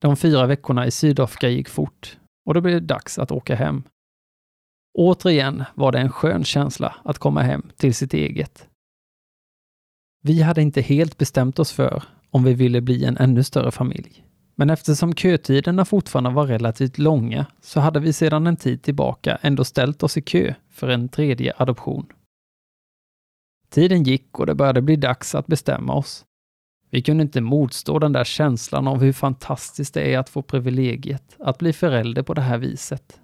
De 0.00 0.16
fyra 0.16 0.46
veckorna 0.46 0.86
i 0.86 0.90
Sydafrika 0.90 1.48
gick 1.48 1.68
fort 1.68 2.18
och 2.44 2.54
då 2.54 2.60
blev 2.60 2.74
det 2.74 2.86
dags 2.86 3.18
att 3.18 3.30
åka 3.30 3.54
hem. 3.54 3.82
Återigen 4.98 5.64
var 5.74 5.92
det 5.92 5.98
en 5.98 6.12
skön 6.12 6.44
känsla 6.44 6.96
att 7.04 7.18
komma 7.18 7.42
hem 7.42 7.70
till 7.76 7.94
sitt 7.94 8.14
eget. 8.14 8.68
Vi 10.26 10.42
hade 10.42 10.62
inte 10.62 10.80
helt 10.80 11.18
bestämt 11.18 11.58
oss 11.58 11.72
för 11.72 12.02
om 12.30 12.44
vi 12.44 12.54
ville 12.54 12.80
bli 12.80 13.04
en 13.04 13.16
ännu 13.16 13.44
större 13.44 13.70
familj. 13.70 14.24
Men 14.54 14.70
eftersom 14.70 15.14
kötiderna 15.14 15.84
fortfarande 15.84 16.30
var 16.30 16.46
relativt 16.46 16.98
långa 16.98 17.46
så 17.60 17.80
hade 17.80 18.00
vi 18.00 18.12
sedan 18.12 18.46
en 18.46 18.56
tid 18.56 18.82
tillbaka 18.82 19.38
ändå 19.42 19.64
ställt 19.64 20.02
oss 20.02 20.16
i 20.16 20.22
kö 20.22 20.54
för 20.70 20.88
en 20.88 21.08
tredje 21.08 21.52
adoption. 21.56 22.06
Tiden 23.70 24.02
gick 24.02 24.38
och 24.38 24.46
det 24.46 24.54
började 24.54 24.82
bli 24.82 24.96
dags 24.96 25.34
att 25.34 25.46
bestämma 25.46 25.94
oss. 25.94 26.24
Vi 26.90 27.02
kunde 27.02 27.22
inte 27.22 27.40
motstå 27.40 27.98
den 27.98 28.12
där 28.12 28.24
känslan 28.24 28.88
av 28.88 29.02
hur 29.02 29.12
fantastiskt 29.12 29.94
det 29.94 30.14
är 30.14 30.18
att 30.18 30.28
få 30.28 30.42
privilegiet 30.42 31.36
att 31.38 31.58
bli 31.58 31.72
förälder 31.72 32.22
på 32.22 32.34
det 32.34 32.42
här 32.42 32.58
viset. 32.58 33.20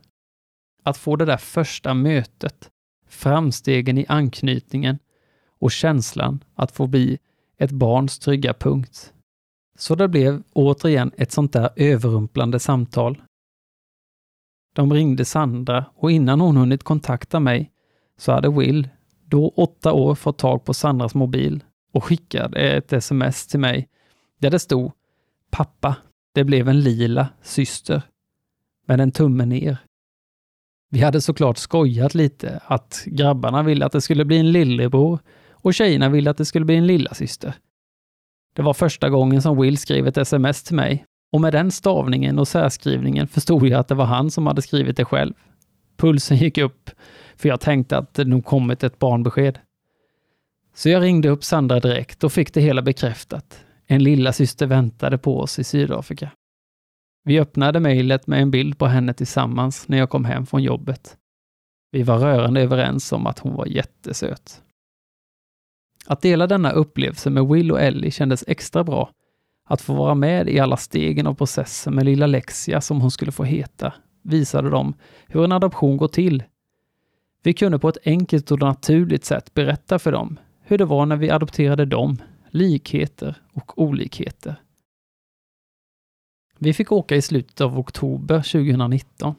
Att 0.82 0.96
få 0.96 1.16
det 1.16 1.24
där 1.24 1.36
första 1.36 1.94
mötet, 1.94 2.70
framstegen 3.08 3.98
i 3.98 4.06
anknytningen 4.08 4.98
och 5.62 5.72
känslan 5.72 6.44
att 6.55 6.72
få 6.72 6.87
bli 6.87 7.18
ett 7.59 7.70
barns 7.70 8.18
trygga 8.18 8.55
punkt. 8.55 9.12
Så 9.79 9.94
det 9.94 10.09
blev 10.09 10.42
återigen 10.53 11.12
ett 11.16 11.33
sånt 11.33 11.53
där 11.53 11.70
överrumplande 11.77 12.59
samtal. 12.59 13.22
De 14.75 14.92
ringde 14.92 15.25
Sandra 15.25 15.85
och 15.94 16.11
innan 16.11 16.40
hon 16.40 16.57
hunnit 16.57 16.83
kontakta 16.83 17.40
mig 17.40 17.70
så 18.18 18.33
hade 18.33 18.48
Will, 18.48 18.88
då 19.25 19.48
åtta 19.48 19.92
år, 19.92 20.14
fått 20.14 20.38
tag 20.38 20.64
på 20.64 20.75
Sandras 20.75 21.14
mobil 21.14 21.64
och 21.92 22.05
skickade 22.05 22.61
ett 22.61 22.92
sms 22.92 23.46
till 23.46 23.61
mig 23.61 23.88
där 24.38 24.51
det 24.51 24.59
stod 24.59 24.92
Pappa, 25.51 25.96
det 26.35 26.44
blev 26.44 26.68
en 26.68 26.81
lila 26.81 27.29
syster 27.42 28.03
med 28.87 29.01
en 29.01 29.12
tumme 29.12 29.46
ner. 29.46 29.77
Vi 30.90 31.01
hade 31.01 31.20
såklart 31.20 31.59
skojat 31.59 32.14
lite 32.14 32.61
att 32.66 33.03
grabbarna 33.07 33.62
ville 33.62 33.87
att 33.87 33.92
det 33.92 34.01
skulle 34.01 34.25
bli 34.25 34.38
en 34.38 34.53
lillebror 34.53 35.18
och 35.62 35.75
tjejerna 35.75 36.09
ville 36.09 36.31
att 36.31 36.37
det 36.37 36.44
skulle 36.44 36.64
bli 36.64 36.77
en 36.77 36.87
lillasyster. 36.87 37.55
Det 38.55 38.62
var 38.62 38.75
första 38.75 39.11
gången 39.11 39.42
som 39.42 39.61
Will 39.61 39.79
skrev 39.79 40.07
ett 40.07 40.16
sms 40.16 40.62
till 40.62 40.77
mig 40.77 41.05
och 41.33 41.40
med 41.40 41.53
den 41.53 41.70
stavningen 41.70 42.38
och 42.38 42.48
särskrivningen 42.48 43.29
förstod 43.29 43.66
jag 43.66 43.81
att 43.81 43.88
det 43.88 43.94
var 43.94 44.05
han 44.05 44.31
som 44.31 44.46
hade 44.46 44.62
skrivit 44.62 44.96
det 44.96 45.05
själv. 45.05 45.35
Pulsen 45.96 46.37
gick 46.37 46.59
upp, 46.59 46.90
för 47.37 47.48
jag 47.48 47.61
tänkte 47.61 47.98
att 47.98 48.14
det 48.14 48.25
nog 48.25 48.44
kommit 48.44 48.83
ett 48.83 48.98
barnbesked. 48.98 49.59
Så 50.75 50.88
jag 50.88 51.03
ringde 51.03 51.29
upp 51.29 51.44
Sandra 51.44 51.81
direkt 51.81 52.25
och 52.25 52.33
fick 52.33 52.55
det 52.55 52.61
hela 52.61 52.83
bekräftat. 52.83 53.64
En 53.87 54.05
lilla 54.05 54.33
syster 54.33 54.66
väntade 54.66 55.18
på 55.18 55.40
oss 55.40 55.59
i 55.59 55.64
Sydafrika. 55.64 56.31
Vi 57.25 57.40
öppnade 57.40 57.81
mejlet 57.81 58.27
med 58.27 58.42
en 58.42 58.51
bild 58.51 58.79
på 58.79 58.87
henne 58.87 59.14
tillsammans 59.14 59.88
när 59.88 59.98
jag 59.98 60.11
kom 60.11 60.25
hem 60.25 60.46
från 60.46 60.62
jobbet. 60.62 61.16
Vi 61.92 62.03
var 62.03 62.18
rörande 62.18 62.61
överens 62.61 63.12
om 63.12 63.27
att 63.27 63.38
hon 63.38 63.55
var 63.55 63.66
jättesöt. 63.66 64.62
Att 66.06 66.22
dela 66.22 66.46
denna 66.46 66.70
upplevelse 66.70 67.30
med 67.30 67.46
Will 67.46 67.72
och 67.72 67.80
Ellie 67.80 68.10
kändes 68.10 68.44
extra 68.46 68.84
bra. 68.84 69.10
Att 69.64 69.80
få 69.80 69.94
vara 69.94 70.14
med 70.14 70.48
i 70.48 70.60
alla 70.60 70.76
stegen 70.76 71.26
av 71.26 71.34
processen 71.34 71.94
med 71.94 72.04
lilla 72.04 72.26
Lexia, 72.26 72.80
som 72.80 73.00
hon 73.00 73.10
skulle 73.10 73.32
få 73.32 73.44
heta, 73.44 73.92
visade 74.22 74.70
dem 74.70 74.94
hur 75.26 75.44
en 75.44 75.52
adoption 75.52 75.96
går 75.96 76.08
till. 76.08 76.42
Vi 77.42 77.52
kunde 77.52 77.78
på 77.78 77.88
ett 77.88 77.98
enkelt 78.04 78.50
och 78.50 78.60
naturligt 78.60 79.24
sätt 79.24 79.54
berätta 79.54 79.98
för 79.98 80.12
dem 80.12 80.38
hur 80.62 80.78
det 80.78 80.84
var 80.84 81.06
när 81.06 81.16
vi 81.16 81.30
adopterade 81.30 81.84
dem, 81.84 82.16
likheter 82.50 83.42
och 83.52 83.82
olikheter. 83.82 84.56
Vi 86.58 86.72
fick 86.72 86.92
åka 86.92 87.16
i 87.16 87.22
slutet 87.22 87.60
av 87.60 87.78
oktober 87.78 88.36
2019. 88.36 89.34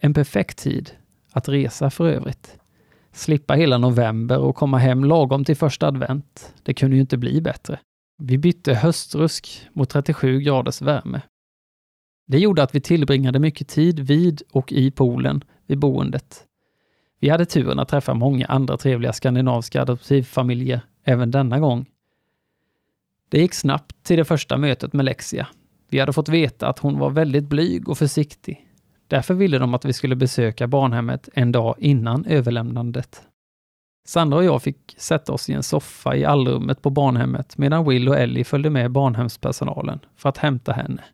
En 0.00 0.14
perfekt 0.14 0.58
tid 0.58 0.90
att 1.30 1.48
resa 1.48 1.90
för 1.90 2.08
övrigt. 2.08 2.58
Slippa 3.12 3.54
hela 3.54 3.78
november 3.78 4.38
och 4.38 4.56
komma 4.56 4.78
hem 4.78 5.04
lagom 5.04 5.44
till 5.44 5.56
första 5.56 5.86
advent. 5.86 6.54
Det 6.62 6.74
kunde 6.74 6.96
ju 6.96 7.00
inte 7.00 7.16
bli 7.16 7.40
bättre. 7.40 7.78
Vi 8.18 8.38
bytte 8.38 8.74
höstrusk 8.74 9.68
mot 9.72 9.90
37 9.90 10.40
graders 10.40 10.82
värme. 10.82 11.20
Det 12.26 12.38
gjorde 12.38 12.62
att 12.62 12.74
vi 12.74 12.80
tillbringade 12.80 13.38
mycket 13.38 13.68
tid 13.68 14.00
vid 14.00 14.42
och 14.52 14.72
i 14.72 14.90
poolen 14.90 15.44
vid 15.66 15.78
boendet. 15.78 16.46
Vi 17.20 17.28
hade 17.28 17.46
turen 17.46 17.78
att 17.78 17.88
träffa 17.88 18.14
många 18.14 18.46
andra 18.46 18.76
trevliga 18.76 19.12
skandinaviska 19.12 19.82
adoptivfamiljer 19.82 20.80
även 21.04 21.30
denna 21.30 21.60
gång. 21.60 21.86
Det 23.28 23.40
gick 23.40 23.54
snabbt 23.54 24.04
till 24.04 24.16
det 24.16 24.24
första 24.24 24.56
mötet 24.56 24.92
med 24.92 25.04
Lexia. 25.04 25.46
Vi 25.88 25.98
hade 25.98 26.12
fått 26.12 26.28
veta 26.28 26.68
att 26.68 26.78
hon 26.78 26.98
var 26.98 27.10
väldigt 27.10 27.44
blyg 27.44 27.88
och 27.88 27.98
försiktig. 27.98 28.68
Därför 29.12 29.34
ville 29.34 29.58
de 29.58 29.74
att 29.74 29.84
vi 29.84 29.92
skulle 29.92 30.16
besöka 30.16 30.66
barnhemmet 30.66 31.28
en 31.32 31.52
dag 31.52 31.76
innan 31.78 32.24
överlämnandet. 32.24 33.28
Sandra 34.08 34.38
och 34.38 34.44
jag 34.44 34.62
fick 34.62 34.94
sätta 34.98 35.32
oss 35.32 35.48
i 35.48 35.52
en 35.52 35.62
soffa 35.62 36.16
i 36.16 36.24
allrummet 36.24 36.82
på 36.82 36.90
barnhemmet 36.90 37.58
medan 37.58 37.88
Will 37.88 38.08
och 38.08 38.16
Ellie 38.16 38.44
följde 38.44 38.70
med 38.70 38.90
barnhemspersonalen 38.90 40.00
för 40.16 40.28
att 40.28 40.38
hämta 40.38 40.72
henne. 40.72 41.04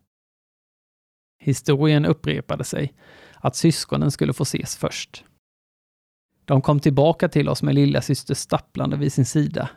Historien 1.39 2.05
upprepade 2.05 2.63
sig, 2.63 2.93
att 3.35 3.55
syskonen 3.55 4.11
skulle 4.11 4.33
få 4.33 4.43
ses 4.43 4.77
först. 4.77 5.23
De 6.45 6.61
kom 6.61 6.79
tillbaka 6.79 7.29
till 7.29 7.49
oss 7.49 7.63
med 7.63 7.75
lilla 7.75 8.01
syster 8.01 8.33
stapplande 8.33 8.97
vid 8.97 9.13
sin 9.13 9.25
sida. 9.25 9.69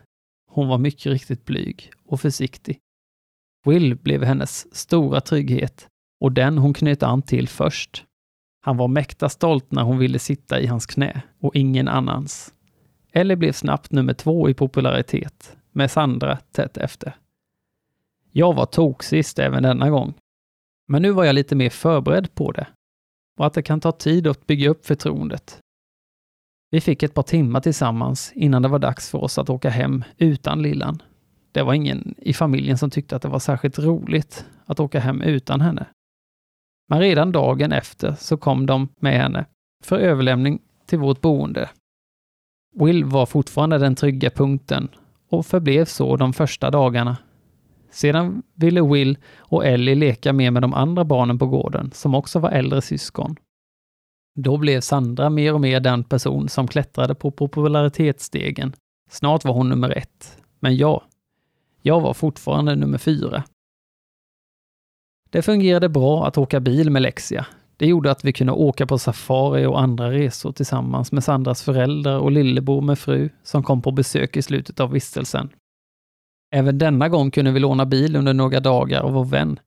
Hon 0.51 0.69
var 0.69 0.79
mycket 0.79 1.13
riktigt 1.13 1.45
blyg 1.45 1.93
och 2.07 2.21
försiktig. 2.21 2.79
Will 3.67 3.97
blev 3.97 4.25
hennes 4.25 4.75
stora 4.77 5.21
trygghet 5.21 5.89
och 6.21 6.33
den 6.33 6.59
hon 6.59 6.75
knöt 6.75 7.03
an 7.03 7.23
till 7.23 7.49
först. 7.49 8.07
Han 8.65 8.77
var 8.77 8.89
mäkta 8.89 9.29
stolt 9.29 9.73
när 9.73 9.83
hon 9.83 9.99
ville 9.99 10.19
sitta 10.19 10.61
i 10.61 10.67
hans 10.67 10.87
knä 10.87 11.23
och 11.41 11.57
ingen 11.57 11.89
annans. 11.89 12.55
Ellie 13.13 13.37
blev 13.37 13.53
snabbt 13.53 13.93
nummer 13.93 14.15
två 14.15 14.49
i 14.49 14.55
popularitet, 14.55 15.57
med 15.73 15.91
Sandra 15.91 16.39
tätt 16.53 16.77
efter. 16.77 17.17
Jag 18.31 18.55
var 18.55 18.67
toksist 18.67 19.39
även 19.39 19.63
denna 19.63 19.91
gång. 19.91 20.15
Men 20.89 21.03
nu 21.03 21.11
var 21.11 21.25
jag 21.25 21.35
lite 21.35 21.57
mer 21.57 21.71
förberedd 21.71 22.35
på 22.35 22.53
det 22.53 22.67
och 23.39 23.47
att 23.47 23.55
det 23.55 23.63
kan 23.63 23.81
ta 23.81 23.93
tid 23.93 24.27
att 24.27 24.47
bygga 24.47 24.71
upp 24.71 24.87
förtroendet. 24.87 25.59
Vi 26.71 26.81
fick 26.81 27.03
ett 27.03 27.15
par 27.15 27.23
timmar 27.23 27.61
tillsammans 27.61 28.33
innan 28.35 28.63
det 28.63 28.69
var 28.69 28.79
dags 28.79 29.11
för 29.11 29.19
oss 29.25 29.39
att 29.39 29.51
åka 29.51 29.71
hem 29.71 30.05
utan 30.19 30.63
lillan. 30.63 31.03
Det 31.53 31.63
var 31.63 31.75
ingen 31.75 32.15
i 32.19 32.33
familjen 32.33 32.79
som 32.79 32.91
tyckte 32.91 33.17
att 33.17 33.23
det 33.23 33.29
var 33.29 33.39
särskilt 33.39 33.79
roligt 33.79 34.47
att 34.67 34.81
åka 34.81 35.01
hem 35.01 35.23
utan 35.23 35.61
henne. 35.61 35.87
Men 36.93 37.01
redan 37.01 37.33
dagen 37.33 37.73
efter 37.73 38.15
så 38.19 38.37
kom 38.37 38.67
de 38.67 38.89
med 39.01 39.17
henne 39.17 39.45
för 39.85 39.99
överlämning 39.99 40.59
till 40.87 40.99
vårt 40.99 41.21
boende. 41.21 41.71
Will 42.75 43.05
var 43.05 43.27
fortfarande 43.27 43.79
den 43.79 43.95
trygga 43.95 44.31
punkten 44.31 44.89
och 45.29 45.47
förblev 45.47 45.85
så 45.85 46.17
de 46.17 46.33
första 46.33 46.71
dagarna. 46.71 47.17
Sedan 47.91 48.43
ville 48.55 48.83
Will 48.83 49.19
och 49.37 49.67
Ellie 49.67 49.95
leka 49.95 50.33
mer 50.33 50.51
med 50.51 50.63
de 50.63 50.75
andra 50.75 51.05
barnen 51.05 51.39
på 51.39 51.47
gården, 51.47 51.91
som 51.95 52.15
också 52.15 52.39
var 52.39 52.51
äldre 52.51 52.83
syskon. 52.83 53.37
Då 54.35 54.57
blev 54.57 54.81
Sandra 54.81 55.31
mer 55.31 55.55
och 55.55 55.61
mer 55.61 55.81
den 55.81 56.05
person 56.05 56.49
som 56.49 56.69
klättrade 56.69 57.15
på 57.15 57.31
popularitetsstegen. 57.31 58.73
Snart 59.11 59.45
var 59.45 59.53
hon 59.53 59.69
nummer 59.69 59.99
ett. 59.99 60.39
Men 60.61 60.77
jag, 60.77 61.03
jag 61.83 62.01
var 62.01 62.15
fortfarande 62.15 62.77
nummer 62.77 62.99
fyra. 62.99 63.45
Det 65.33 65.43
fungerade 65.43 65.89
bra 65.89 66.27
att 66.27 66.39
åka 66.39 66.61
bil 66.61 66.91
med 66.91 67.03
Lexia. 67.03 67.47
Det 67.77 67.87
gjorde 67.87 68.11
att 68.11 68.25
vi 68.25 68.33
kunde 68.33 68.53
åka 68.53 68.87
på 68.87 68.99
safari 68.99 69.67
och 69.67 69.81
andra 69.81 70.11
resor 70.11 70.53
tillsammans 70.53 71.13
med 71.13 71.25
Sandras 71.25 71.63
föräldrar 71.63 72.19
och 72.19 72.33
lillebror 72.33 72.81
med 72.81 72.99
fru 72.99 73.29
som 73.43 73.63
kom 73.63 73.83
på 73.83 73.91
besök 73.91 74.37
i 74.37 74.43
slutet 74.43 74.81
av 74.81 74.91
vistelsen. 74.91 75.49
Även 76.55 76.79
denna 76.79 77.09
gång 77.09 77.31
kunde 77.31 77.53
vi 77.53 77.61
låna 77.61 77.87
bil 77.87 78.17
under 78.17 78.35
några 78.35 78.61
dagar 78.61 79.03
av 79.03 79.13
vår 79.13 79.25
vän. 79.25 79.59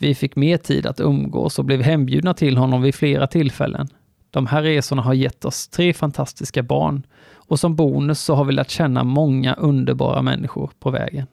Vi 0.00 0.14
fick 0.14 0.36
mer 0.36 0.56
tid 0.56 0.86
att 0.86 1.00
umgås 1.00 1.58
och 1.58 1.64
blev 1.64 1.82
hembjudna 1.82 2.34
till 2.34 2.56
honom 2.56 2.82
vid 2.82 2.94
flera 2.94 3.26
tillfällen. 3.26 3.88
De 4.30 4.46
här 4.46 4.62
resorna 4.62 5.02
har 5.02 5.14
gett 5.14 5.44
oss 5.44 5.68
tre 5.68 5.92
fantastiska 5.92 6.62
barn 6.62 7.06
och 7.34 7.60
som 7.60 7.76
bonus 7.76 8.20
så 8.20 8.34
har 8.34 8.44
vi 8.44 8.52
lärt 8.52 8.70
känna 8.70 9.04
många 9.04 9.54
underbara 9.54 10.22
människor 10.22 10.70
på 10.78 10.90
vägen. 10.90 11.26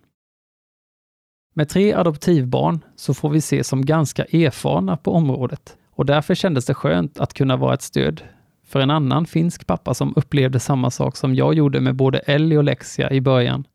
Med 1.53 1.69
tre 1.69 1.93
adoptivbarn 1.93 2.79
så 2.95 3.13
får 3.13 3.29
vi 3.29 3.41
se 3.41 3.63
som 3.63 3.85
ganska 3.85 4.23
erfarna 4.23 4.97
på 4.97 5.11
området 5.11 5.77
och 5.91 6.05
därför 6.05 6.35
kändes 6.35 6.65
det 6.65 6.73
skönt 6.73 7.19
att 7.19 7.33
kunna 7.33 7.57
vara 7.57 7.73
ett 7.73 7.81
stöd 7.81 8.21
för 8.63 8.79
en 8.79 8.91
annan 8.91 9.25
finsk 9.25 9.67
pappa 9.67 9.93
som 9.93 10.13
upplevde 10.15 10.59
samma 10.59 10.91
sak 10.91 11.17
som 11.17 11.35
jag 11.35 11.53
gjorde 11.53 11.81
med 11.81 11.95
både 11.95 12.19
Ellie 12.19 12.57
och 12.57 12.63
Lexia 12.63 13.11
i 13.11 13.21
början. 13.21 13.67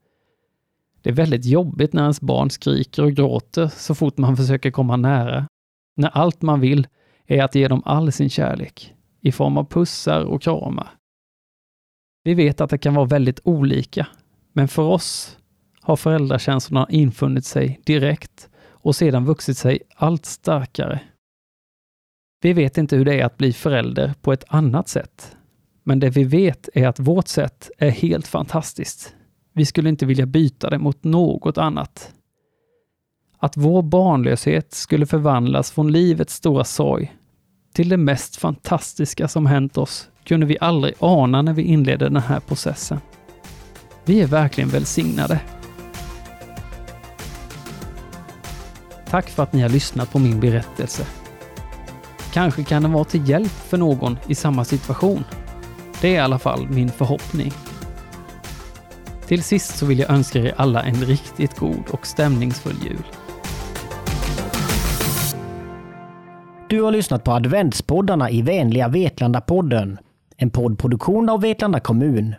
Det 1.03 1.11
är 1.11 1.15
väldigt 1.15 1.45
jobbigt 1.45 1.93
när 1.93 2.03
ens 2.03 2.21
barn 2.21 2.51
skriker 2.51 3.05
och 3.05 3.13
gråter 3.13 3.69
så 3.69 3.95
fort 3.95 4.19
man 4.19 4.37
försöker 4.37 4.71
komma 4.71 4.97
nära. 4.97 5.47
När 5.97 6.09
allt 6.09 6.43
man 6.43 6.61
vill 6.61 6.87
är 7.27 7.43
att 7.43 7.55
ge 7.55 7.69
dem 7.69 7.83
all 7.85 8.13
sin 8.13 8.31
kärlek 8.31 8.95
i 9.21 9.33
form 9.33 9.57
av 9.57 9.65
pussar 9.65 10.25
och 10.25 10.43
kramar. 10.43 10.91
Vi 12.25 12.35
vet 12.35 12.61
att 12.61 12.71
det 12.71 12.79
kan 12.79 12.95
vara 12.95 13.07
väldigt 13.07 13.41
olika, 13.45 14.07
men 14.53 14.69
för 14.69 14.83
oss 14.83 15.39
har 15.89 15.97
föräldrakänslorna 15.97 16.87
infunnit 16.91 17.45
sig 17.45 17.81
direkt 17.85 18.49
och 18.71 18.97
sedan 18.97 19.25
vuxit 19.25 19.59
sig 19.59 19.79
allt 19.97 20.27
starkare. 20.27 21.01
Vi 22.43 22.53
vet 22.53 22.79
inte 22.79 22.97
hur 22.97 23.05
det 23.05 23.21
är 23.21 23.25
att 23.25 23.37
bli 23.37 23.53
förälder 23.53 24.15
på 24.23 24.33
ett 24.33 24.45
annat 24.49 24.89
sätt, 24.89 25.37
men 25.85 26.01
det 26.01 26.11
vi 26.11 26.25
vet 26.25 26.69
är 26.75 26.89
att 26.89 26.99
vårt 26.99 27.29
sätt 27.29 27.71
är 27.79 27.91
helt 27.91 28.27
fantastiskt. 28.27 29.15
Vi 29.53 29.67
skulle 29.67 29.89
inte 29.89 30.07
vilja 30.07 30.27
byta 30.27 30.71
det 30.71 30.79
mot 30.79 31.05
något 31.05 31.59
annat. 31.59 32.13
Att 33.39 33.57
vår 33.57 33.83
barnlöshet 33.83 34.75
skulle 34.75 35.07
förvandlas 35.07 35.71
från 35.71 35.93
livets 35.93 36.35
stora 36.35 36.65
sorg 36.65 37.15
till 37.73 37.89
det 37.89 37.97
mest 37.97 38.37
fantastiska 38.37 39.29
som 39.29 39.47
hänt 39.47 39.79
oss 39.79 40.11
kunde 40.25 40.47
vi 40.47 40.59
aldrig 40.61 40.95
ana 40.99 41.43
när 41.43 41.53
vi 41.53 41.63
inledde 41.63 42.05
den 42.05 42.17
här 42.17 42.41
processen. 42.41 43.01
Vi 44.05 44.21
är 44.21 44.27
verkligen 44.27 44.71
välsignade. 44.71 45.41
Tack 49.11 49.29
för 49.29 49.43
att 49.43 49.53
ni 49.53 49.61
har 49.61 49.69
lyssnat 49.69 50.13
på 50.13 50.19
min 50.19 50.41
berättelse. 50.41 51.07
Kanske 52.33 52.65
kan 52.65 52.83
den 52.83 52.93
vara 52.93 53.05
till 53.05 53.29
hjälp 53.29 53.53
för 53.53 53.79
någon 53.79 54.19
i 54.27 54.35
samma 54.35 54.65
situation. 54.65 55.25
Det 56.01 56.09
är 56.09 56.15
i 56.15 56.19
alla 56.19 56.39
fall 56.39 56.69
min 56.69 56.91
förhoppning. 56.91 57.53
Till 59.27 59.43
sist 59.43 59.79
så 59.79 59.87
vill 59.87 59.99
jag 59.99 60.11
önska 60.11 60.39
er 60.39 60.55
alla 60.57 60.83
en 60.83 60.95
riktigt 60.95 61.59
god 61.59 61.89
och 61.91 62.07
stämningsfull 62.07 62.77
jul. 62.85 63.07
Du 66.69 66.83
har 66.83 66.93
lyssnat 66.93 67.25
på 67.25 67.33
adventspoddarna 67.33 68.31
i 68.31 68.43
vänliga 68.43 68.89
Vetlanda-podden. 68.89 69.99
En 70.37 70.51
poddproduktion 70.51 71.29
av 71.29 71.41
Vetlanda 71.41 71.81
kommun. 71.81 72.35